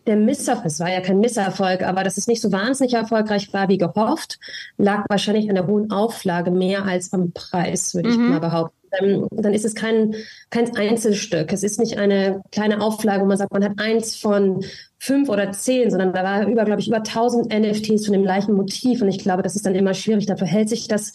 der 0.05 0.15
Misserfolg, 0.17 0.65
es 0.65 0.79
war 0.79 0.91
ja 0.91 1.01
kein 1.01 1.19
Misserfolg, 1.19 1.81
aber 1.83 2.03
dass 2.03 2.17
es 2.17 2.27
nicht 2.27 2.41
so 2.41 2.51
wahnsinnig 2.51 2.93
erfolgreich 2.93 3.53
war 3.53 3.69
wie 3.69 3.77
gehofft, 3.77 4.39
lag 4.77 5.05
wahrscheinlich 5.09 5.50
an 5.50 5.55
der 5.55 5.67
hohen 5.67 5.91
Auflage 5.91 6.51
mehr 6.51 6.85
als 6.85 7.13
am 7.13 7.31
Preis, 7.31 7.93
würde 7.93 8.09
mhm. 8.09 8.13
ich 8.13 8.19
mal 8.19 8.39
behaupten. 8.39 8.77
Dann, 9.00 9.27
dann 9.31 9.53
ist 9.55 9.65
es 9.65 9.73
kein, 9.73 10.13
kein 10.51 10.75
Einzelstück. 10.75 11.51
Es 11.51 11.63
ist 11.63 11.79
nicht 11.79 11.97
eine 11.97 12.43
kleine 12.51 12.79
Auflage, 12.79 13.23
wo 13.23 13.25
man 13.25 13.38
sagt, 13.38 13.51
man 13.51 13.63
hat 13.63 13.79
eins 13.79 14.15
von 14.15 14.63
fünf 15.00 15.29
oder 15.29 15.51
zehn, 15.51 15.89
sondern 15.89 16.13
da 16.13 16.23
war 16.23 16.47
über, 16.47 16.63
glaube 16.63 16.79
ich, 16.79 16.88
über 16.88 17.01
tausend 17.01 17.51
NFTs 17.51 18.05
von 18.05 18.13
dem 18.13 18.21
gleichen 18.21 18.53
Motiv. 18.53 19.01
Und 19.01 19.07
ich 19.07 19.17
glaube, 19.17 19.41
das 19.41 19.55
ist 19.55 19.65
dann 19.65 19.73
immer 19.73 19.95
schwierig. 19.95 20.27
Da 20.27 20.35
verhält 20.35 20.69
sich 20.69 20.88
das 20.88 21.13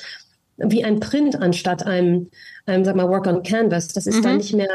wie 0.59 0.85
ein 0.85 1.01
Print 1.01 1.41
anstatt 1.41 1.87
einem, 1.87 2.31
einem 2.67 2.85
sag 2.85 2.97
mal, 2.97 3.09
Work 3.09 3.27
on 3.27 3.43
Canvas. 3.43 3.89
Das 3.89 4.07
ist 4.07 4.19
mhm. 4.19 4.23
dann 4.23 4.37
nicht 4.39 4.55
mehr 4.55 4.69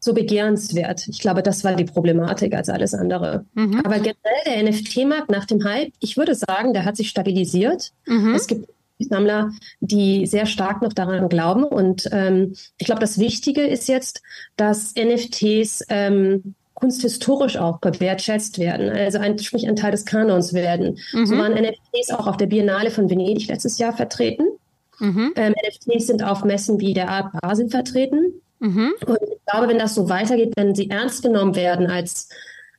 so 0.00 0.14
begehrenswert. 0.14 1.06
Ich 1.08 1.20
glaube, 1.20 1.42
das 1.42 1.62
war 1.62 1.74
die 1.76 1.84
Problematik 1.84 2.54
als 2.54 2.68
alles 2.70 2.94
andere. 2.94 3.44
Mhm. 3.54 3.80
Aber 3.84 3.96
generell 3.96 4.14
der 4.46 4.62
NFT-Markt 4.62 5.30
nach 5.30 5.44
dem 5.44 5.62
Hype, 5.62 5.92
ich 6.00 6.16
würde 6.16 6.34
sagen, 6.34 6.72
der 6.72 6.86
hat 6.86 6.96
sich 6.96 7.10
stabilisiert. 7.10 7.92
Mhm. 8.06 8.34
Es 8.34 8.46
gibt 8.46 8.68
Sammler, 8.98 9.52
die 9.80 10.26
sehr 10.26 10.46
stark 10.46 10.82
noch 10.82 10.92
daran 10.92 11.28
glauben. 11.28 11.64
Und 11.64 12.08
ähm, 12.12 12.54
ich 12.78 12.86
glaube, 12.86 13.00
das 13.00 13.18
Wichtige 13.18 13.62
ist 13.62 13.88
jetzt, 13.88 14.22
dass 14.56 14.94
NFTs 14.94 15.84
ähm, 15.88 16.54
kunsthistorisch 16.74 17.58
auch 17.58 17.80
gewertschätzt 17.80 18.58
werden, 18.58 18.88
also 18.90 19.18
ein, 19.18 19.38
sprich 19.38 19.68
ein 19.68 19.76
Teil 19.76 19.90
des 19.90 20.06
Kanons 20.06 20.54
werden. 20.54 20.98
Mhm. 21.12 21.26
So 21.26 21.36
waren 21.36 21.52
NFTs 21.52 22.10
auch 22.10 22.26
auf 22.26 22.38
der 22.38 22.46
Biennale 22.46 22.90
von 22.90 23.10
Venedig 23.10 23.48
letztes 23.48 23.78
Jahr 23.78 23.92
vertreten. 23.92 24.44
Mhm. 24.98 25.32
Ähm, 25.36 25.54
NFTs 25.66 26.06
sind 26.06 26.22
auf 26.22 26.44
Messen 26.44 26.80
wie 26.80 26.94
der 26.94 27.10
Art 27.10 27.32
Basel 27.40 27.68
vertreten. 27.68 28.40
Mhm. 28.60 28.94
Und 29.06 29.18
ich 29.22 29.44
glaube, 29.46 29.68
wenn 29.68 29.78
das 29.78 29.94
so 29.94 30.08
weitergeht, 30.08 30.52
wenn 30.56 30.74
sie 30.74 30.88
ernst 30.90 31.22
genommen 31.22 31.56
werden 31.56 31.86
als, 31.88 32.28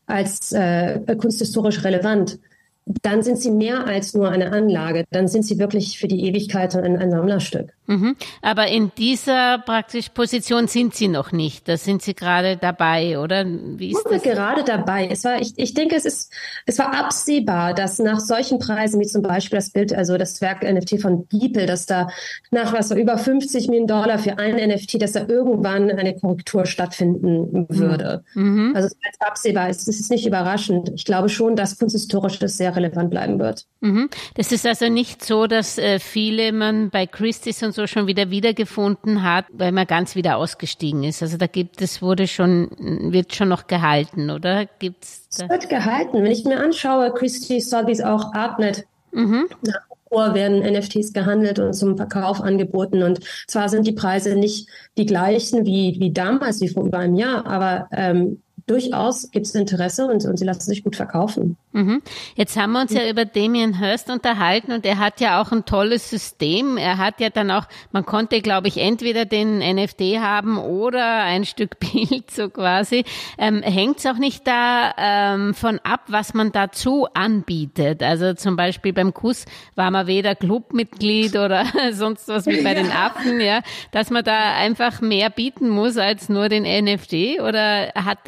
als 0.05 0.51
äh, 0.51 0.99
kunsthistorisch 1.15 1.83
relevant, 1.83 2.39
dann 2.85 3.21
sind 3.21 3.39
sie 3.39 3.51
mehr 3.51 3.85
als 3.85 4.13
nur 4.13 4.29
eine 4.29 4.51
Anlage. 4.51 5.05
Dann 5.11 5.27
sind 5.27 5.45
sie 5.45 5.59
wirklich 5.59 5.99
für 5.99 6.07
die 6.07 6.25
Ewigkeit 6.25 6.75
ein, 6.75 6.97
ein 6.97 7.11
Sammlerstück. 7.11 7.73
Mhm. 7.91 8.15
Aber 8.41 8.67
in 8.67 8.91
dieser 8.97 9.59
praktisch 9.59 10.09
Position 10.09 10.67
sind 10.67 10.95
Sie 10.95 11.07
noch 11.07 11.31
nicht. 11.31 11.67
Da 11.67 11.77
sind 11.77 12.01
Sie 12.01 12.13
gerade 12.13 12.57
dabei, 12.57 13.19
oder? 13.19 13.45
Wie 13.45 13.91
ist 13.91 14.05
das? 14.09 14.23
gerade 14.23 14.63
dabei. 14.63 15.09
Es 15.11 15.25
war, 15.25 15.41
ich, 15.41 15.53
ich 15.57 15.73
denke, 15.73 15.95
es 15.95 16.05
ist, 16.05 16.31
es 16.65 16.79
war 16.79 16.93
absehbar, 16.93 17.73
dass 17.73 17.99
nach 17.99 18.19
solchen 18.19 18.59
Preisen 18.59 18.99
wie 18.99 19.07
zum 19.07 19.21
Beispiel 19.21 19.57
das 19.57 19.71
Bild, 19.71 19.93
also 19.93 20.17
das 20.17 20.39
Werk 20.41 20.63
NFT 20.63 21.01
von 21.01 21.27
Beeple, 21.27 21.65
dass 21.65 21.85
da 21.85 22.07
nach 22.49 22.71
was 22.73 22.91
war 22.91 22.97
über 22.97 23.17
50 23.17 23.67
Millionen 23.67 23.87
Dollar 23.87 24.19
für 24.19 24.37
ein 24.37 24.55
NFT, 24.55 25.01
dass 25.01 25.11
da 25.11 25.27
irgendwann 25.27 25.91
eine 25.91 26.15
Korrektur 26.15 26.65
stattfinden 26.65 27.67
würde. 27.69 28.23
Mhm. 28.35 28.71
Also 28.75 28.87
es 28.87 28.93
ist 28.93 29.21
absehbar. 29.21 29.69
Es 29.69 29.87
ist 29.87 30.09
nicht 30.11 30.25
überraschend. 30.25 30.91
Ich 30.95 31.05
glaube 31.05 31.29
schon, 31.29 31.55
dass 31.55 31.77
kunsthistorisch 31.77 32.39
das 32.39 32.57
sehr 32.57 32.70
relevant 32.75 33.09
bleiben 33.09 33.39
wird. 33.39 33.65
Mhm. 33.81 34.09
Das 34.35 34.51
ist 34.51 34.65
also 34.65 34.89
nicht 34.89 35.23
so, 35.23 35.47
dass 35.47 35.77
äh, 35.77 35.99
viele 35.99 36.51
man 36.51 36.89
bei 36.89 37.05
Christie's 37.05 37.61
und 37.63 37.73
so 37.73 37.87
schon 37.87 38.07
wieder 38.07 38.29
wiedergefunden 38.29 39.23
hat, 39.23 39.45
weil 39.51 39.71
man 39.71 39.87
ganz 39.87 40.15
wieder 40.15 40.37
ausgestiegen 40.37 41.03
ist. 41.03 41.21
Also 41.21 41.37
da 41.37 41.47
gibt 41.47 41.81
es, 41.81 42.01
wurde 42.01 42.27
schon, 42.27 42.69
wird 43.11 43.33
schon 43.35 43.49
noch 43.49 43.67
gehalten, 43.67 44.29
oder? 44.29 44.65
Gibt's 44.79 45.27
da? 45.37 45.45
Es 45.45 45.49
wird 45.49 45.69
gehalten. 45.69 46.23
Wenn 46.23 46.31
ich 46.31 46.45
mir 46.45 46.59
anschaue, 46.59 47.13
Christie's, 47.13 47.69
Sotheby's, 47.69 48.01
auch 48.01 48.33
Artnet, 48.33 48.85
mhm. 49.11 49.47
nach 49.61 49.81
vor 50.11 50.35
werden 50.35 50.59
NFTs 50.59 51.13
gehandelt 51.13 51.57
und 51.59 51.73
zum 51.73 51.95
Verkauf 51.95 52.41
angeboten. 52.41 53.01
Und 53.01 53.21
zwar 53.47 53.69
sind 53.69 53.87
die 53.87 53.93
Preise 53.93 54.35
nicht 54.35 54.67
die 54.97 55.05
gleichen 55.05 55.65
wie, 55.65 55.95
wie 55.99 56.11
damals, 56.11 56.59
wie 56.59 56.67
vor 56.67 56.83
über 56.83 56.99
einem 56.99 57.15
Jahr, 57.15 57.45
aber 57.45 57.87
ähm, 57.93 58.41
durchaus 58.67 59.31
gibt 59.31 59.45
es 59.45 59.55
Interesse 59.55 60.05
und, 60.05 60.25
und 60.25 60.37
sie 60.37 60.45
lassen 60.45 60.61
sich 60.61 60.83
gut 60.83 60.95
verkaufen. 60.95 61.57
Mhm. 61.73 62.01
Jetzt 62.35 62.57
haben 62.57 62.73
wir 62.73 62.81
uns 62.81 62.93
ja 62.93 63.09
über 63.09 63.25
Damien 63.25 63.79
Hirst 63.79 64.09
unterhalten 64.09 64.73
und 64.73 64.85
er 64.85 64.99
hat 64.99 65.21
ja 65.21 65.41
auch 65.41 65.51
ein 65.51 65.65
tolles 65.65 66.09
System. 66.09 66.77
Er 66.77 66.97
hat 66.97 67.19
ja 67.19 67.29
dann 67.29 67.49
auch, 67.49 67.65
man 67.91 68.05
konnte, 68.05 68.41
glaube 68.41 68.67
ich, 68.67 68.77
entweder 68.77 69.25
den 69.25 69.59
NFT 69.59 70.19
haben 70.19 70.57
oder 70.57 71.23
ein 71.23 71.45
Stück 71.45 71.79
Bild 71.79 72.29
so 72.31 72.49
quasi. 72.49 73.05
Ähm, 73.37 73.61
Hängt 73.61 73.99
es 73.99 74.05
auch 74.05 74.17
nicht 74.17 74.45
da 74.45 74.93
ähm, 74.97 75.53
von 75.53 75.79
ab, 75.79 76.01
was 76.07 76.33
man 76.33 76.51
dazu 76.51 77.07
anbietet? 77.13 78.03
Also 78.03 78.33
zum 78.33 78.55
Beispiel 78.55 78.91
beim 78.91 79.13
Kuss 79.13 79.45
war 79.75 79.91
man 79.91 80.07
weder 80.07 80.35
Clubmitglied 80.35 81.35
oder 81.35 81.65
sonst 81.91 82.27
was 82.27 82.45
wie 82.47 82.61
bei 82.61 82.73
den 82.81 82.91
Affen, 82.91 83.39
ja, 83.39 83.61
dass 83.91 84.09
man 84.09 84.23
da 84.23 84.55
einfach 84.55 84.99
mehr 84.99 85.29
bieten 85.29 85.69
muss 85.69 85.97
als 85.97 86.27
nur 86.27 86.49
den 86.49 86.63
NFT 86.63 87.41
oder 87.41 87.93
hat 87.95 88.27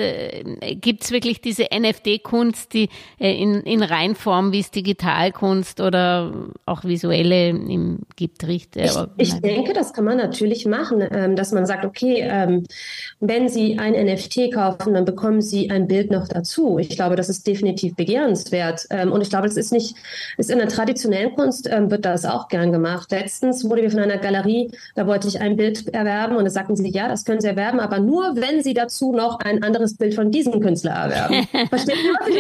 äh, 0.62 0.76
gibt 0.76 1.04
es 1.04 1.12
wirklich 1.12 1.42
diese 1.42 1.68
NFT-Kunst, 1.74 2.74
die 2.74 2.90
äh, 3.20 3.34
in, 3.34 3.62
in 3.62 3.84
Reinform, 3.84 4.52
wie 4.52 4.60
es 4.60 4.72
Digitalkunst 4.72 5.82
oder 5.82 6.32
auch 6.66 6.84
visuelle 6.84 7.50
im, 7.50 8.00
gibt, 8.16 8.48
riecht? 8.48 8.78
Äh, 8.78 8.86
ich, 9.18 9.34
ich 9.34 9.42
denke, 9.42 9.74
das 9.74 9.94
kann 9.94 10.06
man 10.06 10.18
natürlich 10.18 10.66
machen, 10.66 11.04
ähm, 11.12 11.36
dass 11.36 11.52
man 11.52 11.66
sagt, 11.66 11.86
okay, 11.86 12.28
ähm, 12.28 12.64
wenn 13.20 13.50
Sie 13.50 13.78
ein 13.80 13.94
NFT 13.94 14.54
kaufen, 14.54 14.94
dann 14.94 15.06
bekommen 15.06 15.42
Sie 15.42 15.70
ein 15.70 15.88
Bild 15.88 16.12
noch 16.12 16.28
dazu. 16.28 16.80
Ich 16.80 16.90
glaube, 16.90 17.16
das 17.16 17.30
ist 17.30 17.46
definitiv 17.46 17.96
begehrenswert. 17.96 18.86
Ähm, 18.90 19.12
und 19.12 19.22
ich 19.22 19.30
glaube, 19.30 19.48
es 19.48 19.58
ist 19.58 19.72
nicht, 19.72 19.96
ist 20.38 20.50
in 20.50 20.58
der 20.58 20.70
traditionellen 20.70 21.36
Kunst 21.36 21.66
wird 21.66 22.06
das 22.06 22.26
auch 22.26 22.48
gern 22.48 22.72
gemacht. 22.72 23.12
Letztens 23.12 23.68
wurde 23.68 23.82
mir 23.82 23.92
von 23.92 24.00
einer 24.00 24.18
Galerie, 24.18 24.72
da 24.96 25.08
wollte 25.08 25.28
ich 25.28 25.40
ein 25.40 25.56
Bild 25.56 25.94
erwerben 25.94 26.36
und 26.36 26.46
da 26.46 26.50
sagten 26.50 26.76
sie, 26.76 26.90
ja, 26.90 27.08
das 27.08 27.26
können 27.26 27.42
Sie 27.42 27.48
erwerben, 27.48 27.80
aber 27.80 28.00
nur, 28.00 28.36
wenn 28.36 28.62
Sie 28.62 28.74
dazu 28.74 29.12
noch 29.12 29.40
ein 29.40 29.64
anderes 29.64 29.96
Bild 29.98 30.13
von 30.14 30.32
diesem 30.32 30.60
Künstler 30.60 30.92
erwerben. 30.92 31.48
Versteht 31.70 31.98
ihr, 31.98 32.14
was 32.20 32.28
ich 32.30 32.36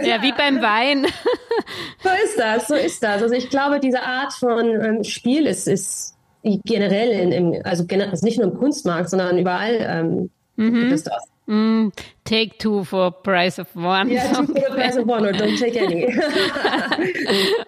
ja. 0.00 0.16
ja, 0.16 0.22
wie 0.22 0.32
beim 0.32 0.60
Wein. 0.60 1.04
so 2.02 2.08
ist 2.24 2.38
das, 2.38 2.68
so 2.68 2.74
ist 2.74 3.02
das. 3.02 3.22
Also 3.22 3.34
ich 3.34 3.50
glaube, 3.50 3.80
diese 3.80 4.02
Art 4.02 4.32
von 4.32 4.66
ähm, 4.82 5.04
Spiel 5.04 5.46
ist, 5.46 5.66
ist 5.68 6.16
generell 6.42 7.10
in, 7.10 7.32
im, 7.32 7.62
also, 7.64 7.84
also 7.88 8.24
nicht 8.24 8.38
nur 8.38 8.50
im 8.50 8.58
Kunstmarkt, 8.58 9.10
sondern 9.10 9.38
überall 9.38 9.76
ähm, 9.80 10.30
mhm. 10.56 10.80
gibt 10.80 10.92
es 10.92 11.04
das. 11.04 11.24
Mm, 11.48 11.92
take 12.24 12.58
two 12.58 12.84
for 12.84 13.10
price 13.10 13.58
of 13.58 13.74
one. 13.74 14.10
Ja, 14.10 14.34
two 14.34 14.46
for 14.46 14.54
the 14.54 14.74
price 14.74 14.96
of 14.98 15.08
one 15.08 15.24
or 15.24 15.32
don't 15.32 15.56
take 15.56 15.80
any. 15.80 16.04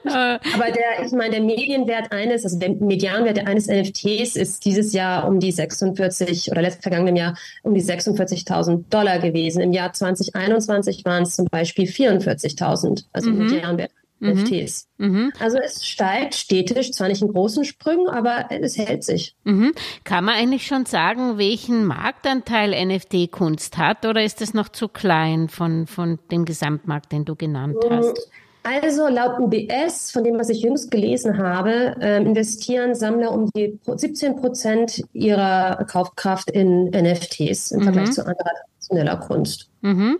Aber 0.04 0.70
der, 0.70 1.02
ich 1.02 1.12
meine, 1.12 1.30
der 1.30 1.40
Medienwert 1.40 2.12
eines, 2.12 2.44
also 2.44 2.58
der 2.58 2.74
Medianwert 2.74 3.46
eines 3.46 3.68
NFTs 3.68 4.36
ist 4.36 4.66
dieses 4.66 4.92
Jahr 4.92 5.26
um 5.26 5.40
die 5.40 5.50
46 5.50 6.50
oder 6.50 6.60
letzten 6.60 6.82
vergangenen 6.82 7.16
Jahr 7.16 7.38
um 7.62 7.72
die 7.72 7.82
46.000 7.82 8.84
Dollar 8.90 9.18
gewesen. 9.18 9.62
Im 9.62 9.72
Jahr 9.72 9.94
2021 9.94 11.02
waren 11.06 11.22
es 11.22 11.36
zum 11.36 11.46
Beispiel 11.46 11.86
44.000, 11.86 13.04
also 13.14 13.30
mhm. 13.30 13.46
Medianwert 13.46 13.92
mhm. 14.20 14.30
NFTs. 14.32 14.88
Mhm. 14.98 15.32
Also 15.40 15.58
es 15.58 15.86
steigt 15.86 16.34
stetig, 16.34 16.92
zwar 16.92 17.08
nicht 17.08 17.22
in 17.22 17.32
großen 17.32 17.64
Sprüngen, 17.64 18.08
aber 18.08 18.46
es 18.50 18.78
hält 18.78 19.04
sich. 19.04 19.34
Mhm. 19.44 19.72
Kann 20.04 20.24
man 20.24 20.34
eigentlich 20.34 20.66
schon 20.66 20.86
sagen, 20.86 21.38
welchen 21.38 21.84
Marktanteil 21.86 22.74
NFT-Kunst 22.86 23.78
hat 23.78 24.06
oder 24.06 24.22
ist 24.22 24.40
es 24.40 24.54
noch 24.54 24.68
zu 24.68 24.88
klein 24.88 25.48
von, 25.48 25.86
von 25.86 26.18
dem 26.30 26.44
Gesamtmarkt, 26.44 27.12
den 27.12 27.24
du 27.24 27.34
genannt 27.34 27.76
mm, 27.76 27.92
hast? 27.92 28.30
Also 28.62 29.08
laut 29.08 29.38
UBS, 29.40 30.10
von 30.10 30.22
dem, 30.22 30.38
was 30.38 30.50
ich 30.50 30.60
jüngst 30.60 30.90
gelesen 30.90 31.38
habe, 31.38 31.96
äh, 32.00 32.18
investieren 32.18 32.94
Sammler 32.94 33.32
um 33.32 33.50
die 33.52 33.78
17 33.86 34.36
Prozent 34.36 35.02
ihrer 35.14 35.84
Kaufkraft 35.90 36.50
in 36.50 36.90
NFTs 36.90 37.70
im 37.70 37.82
Vergleich 37.82 38.08
mhm. 38.08 38.12
zu 38.12 38.26
anderer 38.26 38.50
traditioneller 38.90 39.16
Kunst. 39.16 39.70
Mhm. 39.80 40.18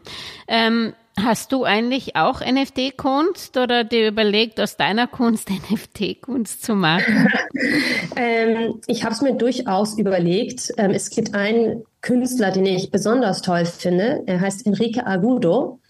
Ähm, 0.49 0.95
hast 1.19 1.53
du 1.53 1.65
eigentlich 1.65 2.17
auch 2.17 2.41
NFT-Kunst 2.41 3.57
oder 3.57 3.85
dir 3.85 4.09
überlegt, 4.09 4.61
aus 4.61 4.77
deiner 4.77 5.07
Kunst 5.07 5.51
NFT-Kunst 5.71 6.65
zu 6.65 6.75
machen? 6.75 7.29
ähm, 8.17 8.81
ich 8.87 9.05
habe 9.05 9.15
es 9.15 9.21
mir 9.21 9.35
durchaus 9.35 9.99
überlegt. 9.99 10.73
Ähm, 10.77 10.91
es 10.91 11.11
gibt 11.11 11.35
einen 11.35 11.85
Künstler, 12.01 12.51
den 12.51 12.67
ich 12.67 12.91
besonders 12.91 13.43
toll 13.43 13.67
finde. 13.67 14.23
Er 14.27 14.41
heißt 14.41 14.67
Enrique 14.67 15.07
Agudo. 15.07 15.81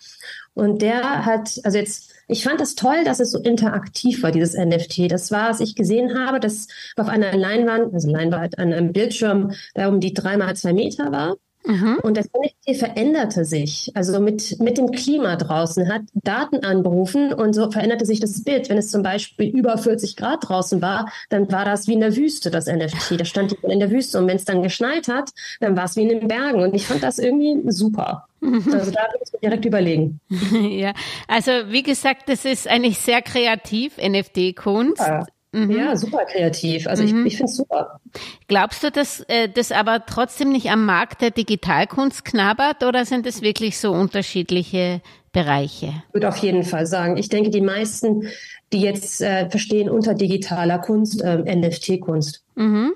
Und 0.55 0.83
der 0.83 1.25
hat, 1.25 1.61
also 1.63 1.79
jetzt, 1.79 2.13
ich 2.27 2.43
fand 2.43 2.61
es 2.61 2.75
toll, 2.75 3.05
dass 3.05 3.21
es 3.21 3.31
so 3.31 3.39
interaktiv 3.39 4.23
war, 4.23 4.33
dieses 4.33 4.55
NFT. 4.55 5.11
Das 5.11 5.31
war, 5.31 5.51
was 5.51 5.61
ich 5.61 5.77
gesehen 5.77 6.19
habe, 6.19 6.41
das 6.41 6.67
auf 6.97 7.09
einer 7.09 7.37
Leinwand, 7.37 7.95
also 7.95 8.11
Leinwand 8.11 8.59
an 8.59 8.73
einem 8.73 8.93
Bildschirm, 8.93 9.53
der 9.77 9.89
um 9.89 10.01
die 10.01 10.13
drei 10.13 10.37
mal 10.37 10.55
zwei 10.57 10.73
Meter 10.73 11.13
war. 11.13 11.37
Mhm. 11.65 11.99
Und 12.03 12.17
das 12.17 12.27
NFT 12.27 12.79
veränderte 12.79 13.45
sich, 13.45 13.93
also 13.95 14.19
mit, 14.21 14.59
mit 14.61 14.79
dem 14.79 14.91
Klima 14.91 15.37
draußen, 15.37 15.93
hat 15.93 16.03
Daten 16.15 16.65
anberufen 16.65 17.33
und 17.33 17.55
so 17.55 17.71
veränderte 17.71 18.07
sich 18.07 18.21
das 18.21 18.43
Bild. 18.43 18.71
Wenn 18.71 18.79
es 18.79 18.91
zum 18.91 19.03
Beispiel 19.03 19.49
über 19.49 19.77
40 19.77 20.17
Grad 20.17 20.49
draußen 20.49 20.81
war, 20.81 21.11
dann 21.29 21.51
war 21.53 21.65
das 21.65 21.87
wie 21.87 21.95
in 21.95 22.01
der 22.01 22.17
Wüste, 22.17 22.51
das 22.51 22.67
NFT. 22.67 23.21
Da 23.21 23.25
stand 23.25 23.53
in 23.53 23.81
der 23.81 23.91
Wüste. 23.91 24.19
Und 24.19 24.27
wenn 24.27 24.37
es 24.37 24.45
dann 24.45 24.63
geschneit 24.63 25.09
hat, 25.09 25.31
dann 25.61 25.77
war 25.77 25.85
es 25.85 25.97
wie 25.97 26.03
in 26.03 26.09
den 26.09 26.29
Bergen. 26.29 26.63
Und 26.63 26.75
ich 26.75 26.87
fand 26.87 27.03
das 27.03 27.19
irgendwie 27.19 27.61
super. 27.71 28.27
Mhm. 28.41 28.65
Also 28.73 28.91
da 28.91 29.03
würde 29.13 29.25
ich 29.25 29.41
direkt 29.41 29.65
überlegen. 29.65 30.21
ja, 30.53 30.95
also 31.29 31.51
wie 31.69 31.83
gesagt, 31.83 32.29
das 32.29 32.45
ist 32.45 32.69
eigentlich 32.69 32.99
sehr 32.99 33.23
kreativ, 33.23 33.99
NFT-Kunst. 33.99 35.01
Ja. 35.01 35.27
Mhm. 35.53 35.71
Ja, 35.71 35.97
super 35.97 36.25
kreativ. 36.27 36.87
Also 36.87 37.03
mhm. 37.03 37.27
ich, 37.27 37.33
ich 37.33 37.37
finde 37.37 37.51
es 37.51 37.57
super. 37.57 38.01
Glaubst 38.47 38.85
du, 38.85 38.91
dass 38.91 39.21
äh, 39.29 39.49
das 39.49 39.73
aber 39.73 40.07
trotzdem 40.07 40.53
nicht 40.53 40.71
am 40.71 40.85
Markt 40.85 41.23
der 41.23 41.31
Digitalkunst 41.31 42.25
knabbert 42.25 42.85
oder 42.85 43.05
sind 43.05 43.27
es 43.27 43.43
wirklich 43.43 43.79
so 43.79 43.91
unterschiedliche 43.91 45.01
Bereiche? 45.33 46.05
Ich 46.09 46.15
würde 46.15 46.29
auf 46.29 46.37
jeden 46.37 46.63
Fall 46.63 46.87
sagen, 46.87 47.17
ich 47.17 47.29
denke, 47.29 47.51
die 47.51 47.61
meisten, 47.61 48.29
die 48.73 48.81
jetzt 48.81 49.21
äh, 49.23 49.51
verstehen 49.51 49.91
unter 49.91 50.15
digitaler 50.15 50.79
Kunst, 50.79 51.21
äh, 51.21 51.39
NFT-Kunst. 51.57 52.45
Mhm. 52.55 52.93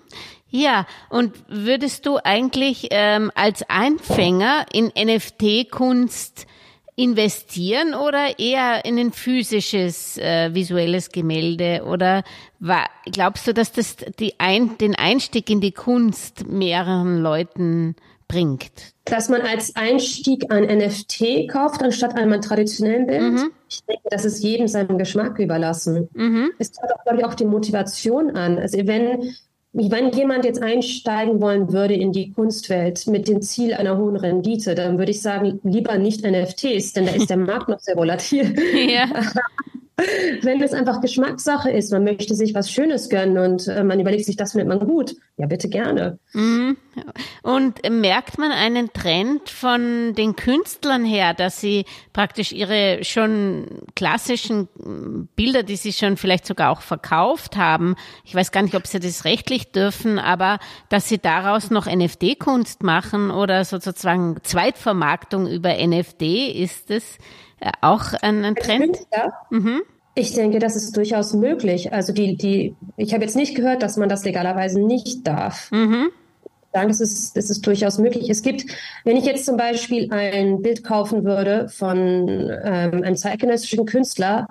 Ja, 0.49 0.87
und 1.11 1.33
würdest 1.49 2.07
du 2.07 2.19
eigentlich 2.23 2.87
ähm, 2.93 3.33
als 3.35 3.69
Einfänger 3.69 4.67
in 4.73 4.93
NFT-Kunst 4.97 6.47
investieren 6.97 7.95
oder 7.95 8.39
eher 8.39 8.85
in 8.85 8.99
ein 8.99 9.13
physisches 9.13 10.17
äh, 10.19 10.55
visuelles 10.55 11.11
Gemälde? 11.11 11.83
Oder 11.85 12.23
war, 12.61 12.89
glaubst 13.07 13.47
du, 13.47 13.55
dass 13.55 13.73
das 13.73 13.97
die 14.19 14.35
ein, 14.39 14.79
den 14.79 14.95
Einstieg 14.95 15.51
in 15.51 15.61
die 15.61 15.73
Kunst 15.73 16.47
mehreren 16.47 17.21
Leuten 17.21 17.97
bringt? 18.29 18.95
Dass 19.05 19.29
man 19.29 19.43
als 19.43 19.77
Einstieg 19.77 20.51
ein 20.51 20.65
NFT 20.65 21.49
kauft, 21.51 21.83
anstatt 21.83 22.17
einmal 22.17 22.41
traditionellen 22.41 23.07
Bild. 23.07 23.23
Mhm. 23.23 23.51
Ich 23.69 23.85
denke, 23.85 24.09
das 24.11 24.25
ist 24.25 24.43
jedem 24.43 24.69
seinem 24.69 24.97
Geschmack 24.99 25.39
überlassen. 25.39 26.09
Mhm. 26.15 26.53
Es 26.59 26.73
kommt 26.73 26.93
auch, 26.93 27.03
glaube 27.05 27.19
ich, 27.19 27.25
auch 27.25 27.35
die 27.35 27.45
Motivation 27.45 28.37
an. 28.37 28.59
Also 28.59 28.79
wenn 28.87 29.35
wenn 29.75 30.11
jemand 30.13 30.45
jetzt 30.45 30.63
einsteigen 30.63 31.41
wollen 31.41 31.73
würde 31.73 31.95
in 31.95 32.13
die 32.13 32.31
Kunstwelt 32.31 33.09
mit 33.09 33.27
dem 33.27 33.43
Ziel 33.43 33.75
einer 33.75 33.99
hohen 33.99 34.15
Rendite, 34.17 34.77
dann 34.77 34.99
würde 34.99 35.11
ich 35.11 35.21
sagen, 35.21 35.59
lieber 35.65 35.99
nicht 35.99 36.25
NFTs, 36.25 36.93
denn 36.93 37.07
da 37.07 37.13
ist 37.13 37.29
der 37.29 37.39
Markt 37.39 37.69
noch 37.69 37.81
sehr 37.81 37.97
volatil. 37.97 38.55
Ja. 38.75 39.07
Wenn 40.43 40.61
es 40.61 40.73
einfach 40.73 41.01
Geschmackssache 41.01 41.71
ist, 41.71 41.93
man 41.93 42.05
möchte 42.05 42.35
sich 42.35 42.53
was 42.55 42.71
Schönes 42.71 43.09
gönnen 43.09 43.39
und 43.39 43.69
äh, 43.69 43.85
man 43.85 44.01
überlegt 44.01 44.25
sich, 44.25 44.37
das 44.37 44.53
findet 44.53 44.69
man 44.69 44.87
gut, 44.87 45.15
ja 45.37 45.47
bitte 45.47 45.69
gerne. 45.69 46.19
Mhm. 46.33 46.77
Und 47.43 47.81
merkt 47.91 48.39
man 48.39 48.53
einen 48.53 48.93
Trend 48.93 49.51
von 49.51 50.15
den 50.15 50.37
Künstlern 50.37 51.05
her, 51.05 51.35
dass 51.35 51.61
sie 51.61 51.87
praktisch 52.13 52.53
ihre 52.53 53.03
schon 53.03 53.83
klassischen 53.97 54.69
Bilder, 55.35 55.65
die 55.65 55.77
sie 55.77 55.93
schon 55.93 56.17
vielleicht 56.17 56.47
sogar 56.47 56.71
auch 56.71 56.83
verkauft 56.83 57.57
haben, 57.57 57.97
ich 58.25 58.35
weiß 58.35 58.53
gar 58.53 58.63
nicht, 58.63 58.77
ob 58.77 58.87
sie 58.87 59.01
das 59.01 59.25
rechtlich 59.25 59.73
dürfen, 59.73 60.21
aber 60.21 60.59
dass 60.89 61.09
sie 61.09 61.19
daraus 61.19 61.71
noch 61.71 61.87
NFT-Kunst 61.87 62.85
machen 62.85 63.31
oder 63.31 63.65
sozusagen 63.65 64.37
Zweitvermarktung 64.43 65.49
über 65.49 65.75
NFT, 65.75 66.23
ist 66.23 66.91
es 66.93 67.19
äh, 67.59 67.73
auch 67.81 68.13
ein, 68.23 68.55
Trend? 68.55 68.99
Mhm. 69.51 69.83
Ich 70.15 70.33
denke, 70.33 70.61
das 70.61 70.77
ist 70.77 70.97
durchaus 70.97 71.35
möglich. 71.35 71.93
Also 71.93 72.13
die, 72.13 72.37
die, 72.37 72.77
ich 72.97 73.13
habe 73.15 73.25
jetzt 73.25 73.37
nicht 73.37 73.55
gehört, 73.57 73.83
dass 73.83 73.97
man 73.97 74.09
das 74.09 74.25
legalerweise 74.25 74.81
nicht 74.81 75.27
darf. 75.27 75.71
Mhm. 75.73 76.11
Sagen, 76.73 76.89
das 76.89 77.01
ist, 77.01 77.37
das 77.37 77.51
ist 77.51 77.67
durchaus 77.67 77.99
möglich. 77.99 78.31
Es 78.31 78.43
gibt, 78.43 78.65
wenn 79.05 79.17
ich 79.17 79.25
jetzt 79.25 79.45
zum 79.45 79.57
Beispiel 79.57 80.13
ein 80.13 80.63
Bild 80.63 80.85
kaufen 80.85 81.25
würde 81.25 81.69
von 81.69 82.29
ähm, 82.29 83.03
einem 83.03 83.17
zeitgenössischen 83.17 83.87
Künstler, 83.87 84.49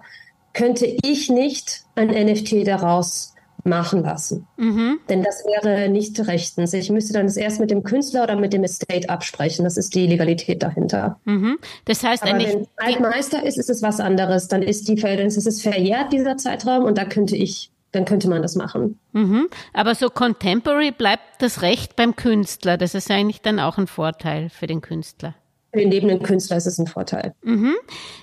könnte 0.54 0.86
ich 0.86 1.30
nicht 1.30 1.84
ein 1.96 2.08
NFT 2.10 2.68
daraus 2.68 3.33
machen 3.64 4.04
lassen. 4.04 4.48
Mhm. 4.58 5.00
Denn 5.10 5.24
das 5.24 5.44
wäre 5.46 5.90
nicht 5.90 6.20
rechtens. 6.28 6.74
Ich 6.74 6.90
müsste 6.90 7.14
dann 7.14 7.28
das 7.28 7.38
erst 7.38 7.60
mit 7.60 7.72
dem 7.72 7.84
Künstler 7.84 8.24
oder 8.24 8.36
mit 8.36 8.54
dem 8.54 8.64
Estate 8.64 9.10
absprechen. 9.10 9.64
Das 9.64 9.78
ist 9.78 9.96
die 9.96 10.08
Legalität 10.08 10.64
dahinter. 10.64 11.20
Mhm. 11.26 11.58
Das 11.86 12.04
heißt, 12.04 12.24
Aber 12.24 12.38
wenn 12.38 12.68
Altmeister 12.78 13.46
ist, 13.46 13.58
ist 13.58 13.70
es 13.70 13.82
was 13.82 14.00
anderes. 14.00 14.48
Dann 14.48 14.62
ist 14.62 14.88
die 14.88 14.96
dann 14.96 15.28
ist 15.28 15.38
es 15.38 15.62
verjährt, 15.62 16.14
dieser 16.14 16.38
Zeitraum, 16.38 16.84
und 16.86 16.98
da 16.98 17.06
könnte 17.06 17.36
ich 17.36 17.72
dann 17.94 18.06
könnte 18.06 18.28
man 18.28 18.42
das 18.42 18.56
machen. 18.56 19.00
Mhm. 19.12 19.50
Aber 19.72 19.94
so 19.96 20.10
contemporary 20.10 20.92
bleibt 20.92 21.24
das 21.40 21.62
Recht 21.62 21.96
beim 21.96 22.16
Künstler. 22.16 22.76
Das 22.76 22.96
ist 22.96 23.10
eigentlich 23.12 23.42
dann 23.42 23.60
auch 23.60 23.78
ein 23.78 23.88
Vorteil 23.88 24.50
für 24.50 24.66
den 24.66 24.82
Künstler. 24.82 25.36
Für 25.72 25.80
den 25.80 25.92
lebenden 25.92 26.22
Künstler 26.24 26.58
ist 26.58 26.66
es 26.66 26.80
ein 26.80 26.88
Vorteil. 26.88 27.36
Mhm. 27.44 27.76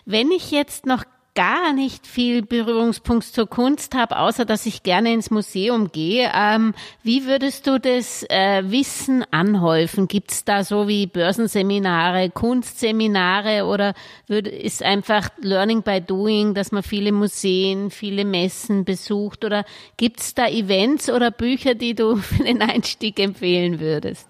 Wenn 0.04 0.32
ich 0.32 0.50
jetzt 0.50 0.86
noch 0.86 1.04
gar 1.34 1.72
nicht 1.72 2.06
viel 2.06 2.42
Berührungspunkt 2.42 3.24
zur 3.24 3.46
Kunst 3.46 3.94
habe, 3.94 4.18
außer 4.18 4.44
dass 4.44 4.66
ich 4.66 4.82
gerne 4.82 5.12
ins 5.12 5.30
Museum 5.30 5.92
gehe. 5.92 6.30
Ähm, 6.34 6.74
wie 7.02 7.26
würdest 7.26 7.66
du 7.66 7.78
das 7.78 8.24
äh, 8.28 8.62
Wissen 8.66 9.24
anhäufen? 9.30 10.08
Gibt 10.08 10.32
es 10.32 10.44
da 10.44 10.64
so 10.64 10.88
wie 10.88 11.06
Börsenseminare, 11.06 12.30
Kunstseminare 12.30 13.64
oder 13.64 13.94
würd, 14.26 14.48
ist 14.48 14.82
einfach 14.82 15.30
Learning 15.40 15.82
by 15.82 16.00
Doing, 16.00 16.54
dass 16.54 16.72
man 16.72 16.82
viele 16.82 17.12
Museen, 17.12 17.90
viele 17.90 18.24
Messen 18.24 18.84
besucht? 18.84 19.44
Oder 19.44 19.64
gibt 19.96 20.20
es 20.20 20.34
da 20.34 20.48
Events 20.48 21.08
oder 21.08 21.30
Bücher, 21.30 21.74
die 21.74 21.94
du 21.94 22.16
für 22.16 22.44
den 22.44 22.60
Einstieg 22.60 23.20
empfehlen 23.20 23.80
würdest? 23.80 24.26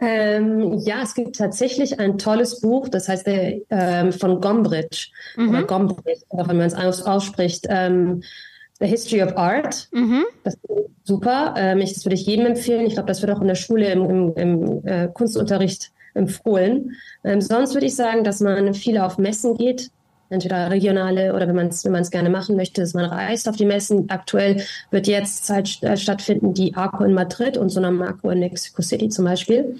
Ähm, 0.00 0.78
ja, 0.78 1.02
es 1.02 1.14
gibt 1.14 1.36
tatsächlich 1.36 1.98
ein 1.98 2.18
tolles 2.18 2.60
Buch, 2.60 2.88
das 2.88 3.08
heißt 3.08 3.26
äh, 3.28 3.62
ähm, 3.70 4.12
von 4.12 4.40
Gombrich, 4.40 5.12
mhm. 5.36 5.48
oder 5.48 5.62
Gombrich, 5.64 6.20
wenn 6.30 6.56
man 6.56 6.66
es 6.66 6.74
aus, 6.74 7.02
ausspricht, 7.02 7.66
ähm, 7.68 8.22
The 8.78 8.86
History 8.86 9.22
of 9.22 9.36
Art. 9.36 9.88
Mhm. 9.92 10.24
Das 10.44 10.54
ist 10.54 10.60
super. 11.04 11.54
Ähm, 11.56 11.78
ich, 11.78 11.94
das 11.94 12.04
würde 12.04 12.14
ich 12.14 12.26
jedem 12.26 12.46
empfehlen. 12.46 12.86
Ich 12.86 12.94
glaube, 12.94 13.08
das 13.08 13.22
wird 13.22 13.32
auch 13.32 13.40
in 13.40 13.48
der 13.48 13.54
Schule 13.54 13.90
im, 13.90 14.04
im, 14.04 14.34
im 14.34 14.86
äh, 14.86 15.08
Kunstunterricht 15.08 15.92
empfohlen. 16.14 16.92
Ähm, 17.24 17.40
sonst 17.40 17.74
würde 17.74 17.86
ich 17.86 17.94
sagen, 17.94 18.24
dass 18.24 18.40
man 18.40 18.74
viel 18.74 18.98
auf 18.98 19.18
Messen 19.18 19.56
geht 19.56 19.90
entweder 20.30 20.70
regionale 20.70 21.34
oder 21.34 21.48
wenn 21.48 21.56
man 21.56 21.68
es 21.68 21.84
wenn 21.84 21.92
man 21.92 22.02
es 22.02 22.10
gerne 22.10 22.30
machen 22.30 22.56
möchte, 22.56 22.80
dass 22.80 22.94
man 22.94 23.04
reist 23.04 23.48
auf 23.48 23.56
die 23.56 23.64
Messen. 23.64 24.10
Aktuell 24.10 24.62
wird 24.90 25.06
jetzt 25.06 25.46
Zeit 25.46 25.82
äh, 25.82 25.96
stattfinden 25.96 26.54
die 26.54 26.74
ARCO 26.74 27.04
in 27.04 27.14
Madrid 27.14 27.56
und 27.56 27.68
Sonamaco 27.68 28.30
in 28.30 28.40
Mexico 28.40 28.82
City 28.82 29.08
zum 29.08 29.24
Beispiel. 29.24 29.76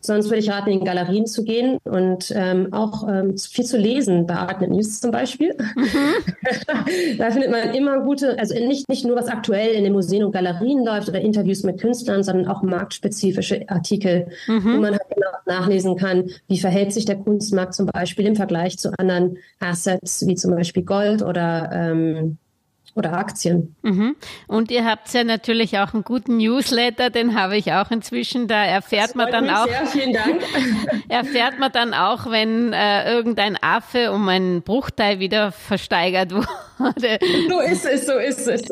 Sonst 0.00 0.26
würde 0.26 0.38
ich 0.38 0.50
raten, 0.50 0.70
in 0.70 0.84
Galerien 0.84 1.26
zu 1.26 1.44
gehen 1.44 1.78
und 1.84 2.32
ähm, 2.34 2.72
auch 2.72 3.06
ähm, 3.08 3.36
viel 3.36 3.64
zu 3.64 3.76
lesen, 3.76 4.26
bei 4.26 4.34
Art 4.34 4.60
News 4.62 5.00
zum 5.00 5.10
Beispiel. 5.10 5.54
Mhm. 5.76 7.16
da 7.18 7.30
findet 7.30 7.50
man 7.50 7.74
immer 7.74 8.00
gute, 8.00 8.38
also 8.38 8.54
nicht, 8.54 8.88
nicht 8.88 9.04
nur 9.04 9.16
was 9.16 9.28
aktuell 9.28 9.74
in 9.74 9.84
den 9.84 9.92
Museen 9.92 10.24
und 10.24 10.32
Galerien 10.32 10.84
läuft 10.84 11.08
oder 11.08 11.20
Interviews 11.20 11.62
mit 11.62 11.80
Künstlern, 11.80 12.22
sondern 12.22 12.48
auch 12.48 12.62
marktspezifische 12.62 13.68
Artikel, 13.68 14.28
mhm. 14.46 14.64
wo 14.64 14.80
man 14.80 14.92
halt 14.92 15.02
nachlesen 15.46 15.96
kann, 15.96 16.30
wie 16.48 16.58
verhält 16.58 16.92
sich 16.92 17.04
der 17.04 17.16
Kunstmarkt 17.16 17.74
zum 17.74 17.86
Beispiel 17.86 18.26
im 18.26 18.36
Vergleich 18.36 18.78
zu 18.78 18.90
anderen 18.98 19.36
Assets 19.60 19.83
wie 19.86 20.34
zum 20.34 20.52
Beispiel 20.52 20.82
Gold 20.84 21.22
oder 21.22 21.70
ähm, 21.72 22.38
oder 22.94 23.14
Aktien. 23.14 23.74
Mhm. 23.82 24.16
Und 24.46 24.70
ihr 24.70 24.84
habt 24.84 25.12
ja 25.12 25.24
natürlich 25.24 25.78
auch 25.78 25.94
einen 25.94 26.04
guten 26.04 26.36
Newsletter, 26.36 27.10
den 27.10 27.38
habe 27.38 27.56
ich 27.56 27.72
auch 27.72 27.90
inzwischen. 27.90 28.46
Da 28.46 28.64
erfährt 28.64 29.16
man 29.16 29.30
dann 29.30 29.50
auch. 29.50 29.66
Sehr, 29.66 29.86
vielen 29.86 30.12
Dank. 30.12 30.40
erfährt 31.08 31.58
man 31.58 31.72
dann 31.72 31.94
auch, 31.94 32.30
wenn 32.30 32.72
äh, 32.72 33.12
irgendein 33.12 33.56
Affe 33.60 34.12
um 34.12 34.28
einen 34.28 34.62
Bruchteil 34.62 35.18
wieder 35.18 35.50
versteigert 35.52 36.32
wurde. 36.78 37.18
So 37.48 37.60
ist 37.60 37.84
es, 37.84 38.06
so 38.06 38.18
ist 38.18 38.46
es. 38.46 38.62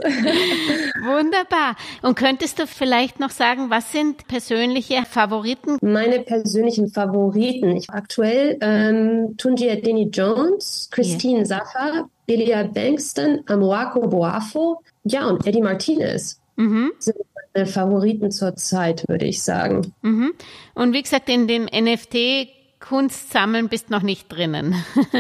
Wunderbar. 1.03 1.77
Und 2.03 2.15
könntest 2.17 2.59
du 2.59 2.67
vielleicht 2.67 3.19
noch 3.19 3.31
sagen, 3.31 3.71
was 3.71 3.93
sind 3.93 4.29
persönliche 4.29 5.03
Favoriten? 5.09 5.79
Meine 5.81 6.21
persönlichen 6.21 6.89
Favoriten. 6.89 7.77
Ich, 7.77 7.91
aktuell 7.91 8.57
ähm, 8.61 9.35
Tunji 9.37 9.81
Denny 9.81 10.09
Jones, 10.13 10.89
Christine 10.91 11.39
yeah. 11.39 11.47
Saffer, 11.47 12.09
Elia 12.27 12.63
Bankston, 12.65 13.41
Amoako 13.47 14.09
Boafo, 14.09 14.83
ja, 15.05 15.27
und 15.27 15.47
Eddie 15.47 15.61
Martinez 15.61 16.41
mhm. 16.57 16.93
sind 16.99 17.17
meine 17.55 17.67
Favoriten 17.67 18.31
zurzeit, 18.31 19.05
würde 19.09 19.27
ich 19.27 19.43
sagen. 19.43 19.93
Mhm. 20.03 20.33
Und 20.75 20.93
wie 20.93 21.03
gesagt, 21.03 21.29
in 21.29 21.47
dem 21.47 21.65
NFT 21.65 22.49
Kunst 22.81 23.33
sammeln 23.33 23.69
bist 23.69 23.91
noch 23.91 24.03
nicht 24.03 24.31
drinnen. 24.31 24.75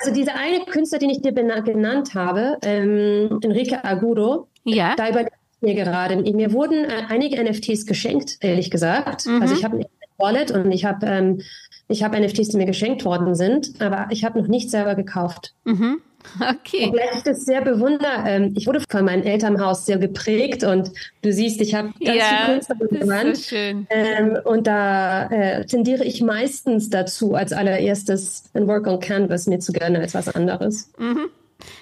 also 0.00 0.12
dieser 0.12 0.34
eine 0.34 0.64
Künstler, 0.64 0.98
den 0.98 1.10
ich 1.10 1.22
dir 1.22 1.32
genannt 1.32 2.14
habe, 2.14 2.58
ähm, 2.62 3.40
Enrique 3.42 3.84
Agudo, 3.84 4.48
ja. 4.64 4.94
da 4.96 5.08
überlege 5.08 5.30
ich 5.60 5.62
mir 5.62 5.74
gerade. 5.74 6.16
Mir 6.16 6.52
wurden 6.52 6.84
äh, 6.84 7.04
einige 7.08 7.42
NFTs 7.42 7.86
geschenkt, 7.86 8.38
ehrlich 8.40 8.70
gesagt. 8.70 9.26
Mhm. 9.26 9.42
Also 9.42 9.54
ich 9.54 9.64
habe 9.64 9.78
ein 9.78 9.86
Wallet 10.18 10.50
und 10.50 10.72
ich 10.72 10.84
habe 10.84 11.06
ähm, 11.06 11.42
ich 11.88 12.02
habe 12.02 12.18
NFTs, 12.20 12.48
die 12.48 12.56
mir 12.56 12.66
geschenkt 12.66 13.04
worden 13.04 13.34
sind, 13.34 13.80
aber 13.80 14.08
ich 14.10 14.24
habe 14.24 14.40
noch 14.40 14.48
nicht 14.48 14.70
selber 14.70 14.94
gekauft. 14.96 15.54
Mhm. 15.64 16.00
Okay. 16.34 16.86
Obgleich 16.88 17.16
ich 17.16 17.22
das 17.22 17.44
sehr 17.44 17.62
bewundere. 17.62 18.24
Ähm, 18.26 18.52
ich 18.56 18.66
wurde 18.66 18.82
von 18.88 19.04
meinem 19.04 19.22
Elternhaus 19.22 19.86
sehr 19.86 19.98
geprägt 19.98 20.64
und 20.64 20.90
du 21.22 21.32
siehst, 21.32 21.60
ich 21.60 21.74
habe 21.74 21.92
ganz 22.04 22.18
ja, 22.18 22.24
viel 22.24 22.54
Kunst 22.54 23.08
Wand. 23.08 23.36
So 23.36 23.42
schön. 23.42 23.86
Ähm, 23.90 24.38
und 24.44 24.66
da 24.66 25.26
äh, 25.26 25.64
tendiere 25.66 26.04
ich 26.04 26.22
meistens 26.22 26.90
dazu, 26.90 27.34
als 27.34 27.52
allererstes 27.52 28.44
ein 28.54 28.66
Work 28.66 28.86
on 28.86 29.00
Canvas 29.00 29.46
mir 29.46 29.60
zu 29.60 29.72
gönnen 29.72 30.00
als 30.00 30.14
was 30.14 30.28
anderes. 30.28 30.90
Mhm. 30.98 31.28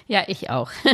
Ja, 0.07 0.23
ich 0.27 0.49
auch. 0.49 0.71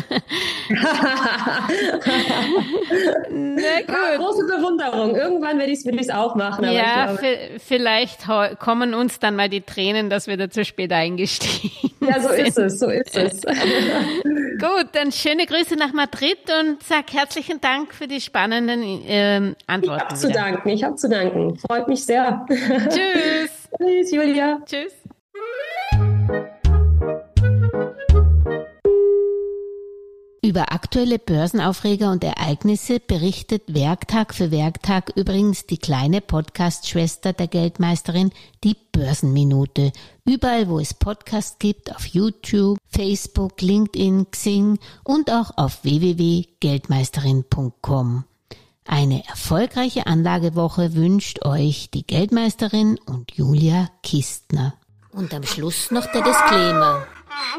Na 3.29 3.81
gut. 3.87 4.17
Große 4.17 4.45
Bewunderung. 4.45 5.15
Irgendwann 5.15 5.59
werde 5.59 5.71
ich 5.71 5.85
es 5.85 6.09
auch 6.09 6.35
machen. 6.35 6.65
ja, 6.71 7.17
vielleicht 7.59 8.25
kommen 8.59 8.93
uns 8.93 9.19
dann 9.19 9.35
mal 9.35 9.49
die 9.49 9.61
Tränen, 9.61 10.09
dass 10.09 10.27
wir 10.27 10.37
da 10.37 10.49
zu 10.49 10.65
spät 10.65 10.91
eingestiegen 10.91 11.91
Ja, 11.99 12.19
so 12.19 12.29
sind. 12.29 12.47
ist 12.47 12.57
es, 12.57 12.79
so 12.79 12.89
ist 12.89 13.15
es. 13.15 13.41
gut, 14.59 14.87
dann 14.93 15.11
schöne 15.11 15.45
Grüße 15.45 15.75
nach 15.75 15.93
Madrid 15.93 16.39
und 16.61 16.81
sag 16.83 17.13
herzlichen 17.13 17.61
Dank 17.61 17.93
für 17.93 18.07
die 18.07 18.21
spannenden 18.21 19.03
ähm, 19.07 19.55
Antworten. 19.67 19.97
Ich 19.99 20.09
habe 20.09 20.15
zu 20.15 20.31
danken, 20.31 20.69
ich 20.69 20.83
habe 20.83 20.95
zu 20.95 21.09
danken. 21.09 21.57
Freut 21.57 21.87
mich 21.87 22.05
sehr. 22.05 22.45
Tschüss. 22.49 23.69
Tschüss, 23.77 24.11
Julia. 24.11 24.59
Tschüss. 24.65 24.93
Über 30.43 30.71
aktuelle 30.71 31.19
Börsenaufreger 31.19 32.09
und 32.09 32.23
Ereignisse 32.23 32.99
berichtet 32.99 33.75
Werktag 33.75 34.33
für 34.33 34.49
Werktag 34.49 35.13
übrigens 35.15 35.67
die 35.67 35.77
kleine 35.77 36.19
Podcast-Schwester 36.19 37.31
der 37.31 37.45
Geldmeisterin, 37.45 38.31
die 38.63 38.75
Börsenminute. 38.91 39.91
Überall, 40.25 40.67
wo 40.67 40.79
es 40.79 40.95
Podcasts 40.95 41.59
gibt, 41.59 41.95
auf 41.95 42.07
YouTube, 42.07 42.79
Facebook, 42.87 43.61
LinkedIn, 43.61 44.31
Xing 44.31 44.79
und 45.03 45.29
auch 45.29 45.51
auf 45.57 45.83
www.geldmeisterin.com. 45.83 48.23
Eine 48.87 49.23
erfolgreiche 49.27 50.07
Anlagewoche 50.07 50.95
wünscht 50.95 51.45
euch 51.45 51.91
die 51.91 52.07
Geldmeisterin 52.07 52.97
und 53.05 53.35
Julia 53.35 53.91
Kistner. 54.01 54.73
Und 55.11 55.35
am 55.35 55.43
Schluss 55.43 55.91
noch 55.91 56.11
der 56.11 56.23
Disclaimer. 56.23 57.05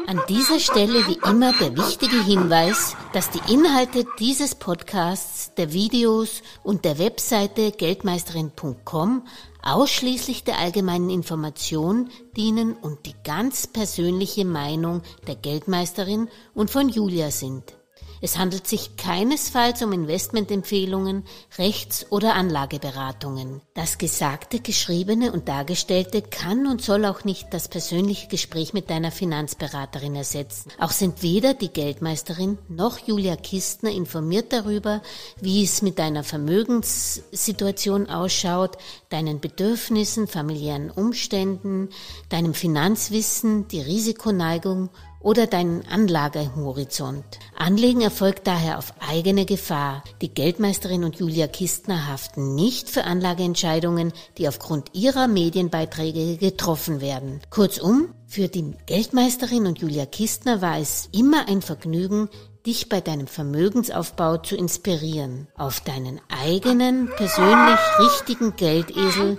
An 0.07 0.21
dieser 0.29 0.59
Stelle 0.59 1.07
wie 1.07 1.19
immer 1.29 1.53
der 1.53 1.75
wichtige 1.75 2.21
Hinweis, 2.23 2.95
dass 3.13 3.29
die 3.31 3.53
Inhalte 3.53 4.05
dieses 4.19 4.55
Podcasts, 4.55 5.53
der 5.55 5.73
Videos 5.73 6.41
und 6.63 6.85
der 6.85 6.99
Webseite 6.99 7.71
geldmeisterin.com 7.71 9.27
ausschließlich 9.61 10.43
der 10.43 10.59
allgemeinen 10.59 11.09
Information 11.09 12.09
dienen 12.35 12.73
und 12.73 13.05
die 13.05 13.15
ganz 13.23 13.67
persönliche 13.67 14.45
Meinung 14.45 15.01
der 15.27 15.35
Geldmeisterin 15.35 16.29
und 16.53 16.69
von 16.69 16.89
Julia 16.89 17.31
sind. 17.31 17.75
Es 18.23 18.37
handelt 18.37 18.67
sich 18.67 18.95
keinesfalls 18.95 19.83
um 19.83 19.91
Investmentempfehlungen, 19.91 21.25
Rechts- 21.57 22.05
oder 22.09 22.35
Anlageberatungen. 22.35 23.59
Das 23.73 23.97
Gesagte, 23.97 24.61
Geschriebene 24.61 25.33
und 25.33 25.49
Dargestellte 25.49 26.21
kann 26.21 26.65
und 26.65 26.81
soll 26.81 27.03
auch 27.03 27.25
nicht 27.25 27.53
das 27.53 27.67
persönliche 27.67 28.29
Gespräch 28.29 28.71
mit 28.71 28.89
deiner 28.89 29.11
Finanzberaterin 29.11 30.15
ersetzen. 30.15 30.71
Auch 30.79 30.91
sind 30.91 31.21
weder 31.21 31.53
die 31.53 31.67
Geldmeisterin 31.67 32.57
noch 32.69 32.97
Julia 32.97 33.35
Kistner 33.35 33.91
informiert 33.91 34.53
darüber, 34.53 35.01
wie 35.41 35.61
es 35.61 35.81
mit 35.81 35.99
deiner 35.99 36.23
Vermögenssituation 36.23 38.07
ausschaut, 38.07 38.77
deinen 39.09 39.41
Bedürfnissen, 39.41 40.29
familiären 40.29 40.91
Umständen, 40.91 41.89
deinem 42.29 42.53
Finanzwissen, 42.53 43.67
die 43.67 43.81
Risikoneigung 43.81 44.91
oder 45.23 45.47
deinen 45.47 45.87
Anlagehorizont. 45.87 47.23
Anlegen 47.57 48.01
erfolgt 48.01 48.45
daher 48.45 48.77
auf 48.77 48.93
eigene 48.99 49.45
Gefahr. 49.45 50.03
Die 50.21 50.33
Geldmeisterin 50.33 51.03
und 51.03 51.15
Julia 51.15 51.47
Kistner 51.47 52.07
haften 52.07 52.53
nicht 52.53 52.89
für 52.89 53.05
Anlageentscheidungen, 53.05 54.11
die 54.37 54.47
aufgrund 54.47 54.93
ihrer 54.93 55.27
Medienbeiträge 55.27 56.37
getroffen 56.37 57.01
werden. 57.01 57.39
Kurzum, 57.49 58.13
für 58.27 58.47
die 58.47 58.73
Geldmeisterin 58.85 59.65
und 59.65 59.79
Julia 59.79 60.05
Kistner 60.05 60.61
war 60.61 60.77
es 60.77 61.07
immer 61.13 61.47
ein 61.47 61.61
Vergnügen, 61.61 62.29
dich 62.65 62.89
bei 62.89 63.01
deinem 63.01 63.27
Vermögensaufbau 63.27 64.37
zu 64.37 64.55
inspirieren. 64.55 65.47
Auf 65.55 65.81
deinen 65.81 66.19
eigenen, 66.29 67.09
persönlich 67.15 67.79
richtigen 67.99 68.55
Geldesel 68.55 69.37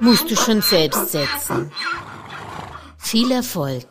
musst 0.00 0.30
du 0.30 0.36
schon 0.36 0.62
selbst 0.62 1.12
setzen. 1.12 1.72
Viel 2.98 3.32
Erfolg! 3.32 3.86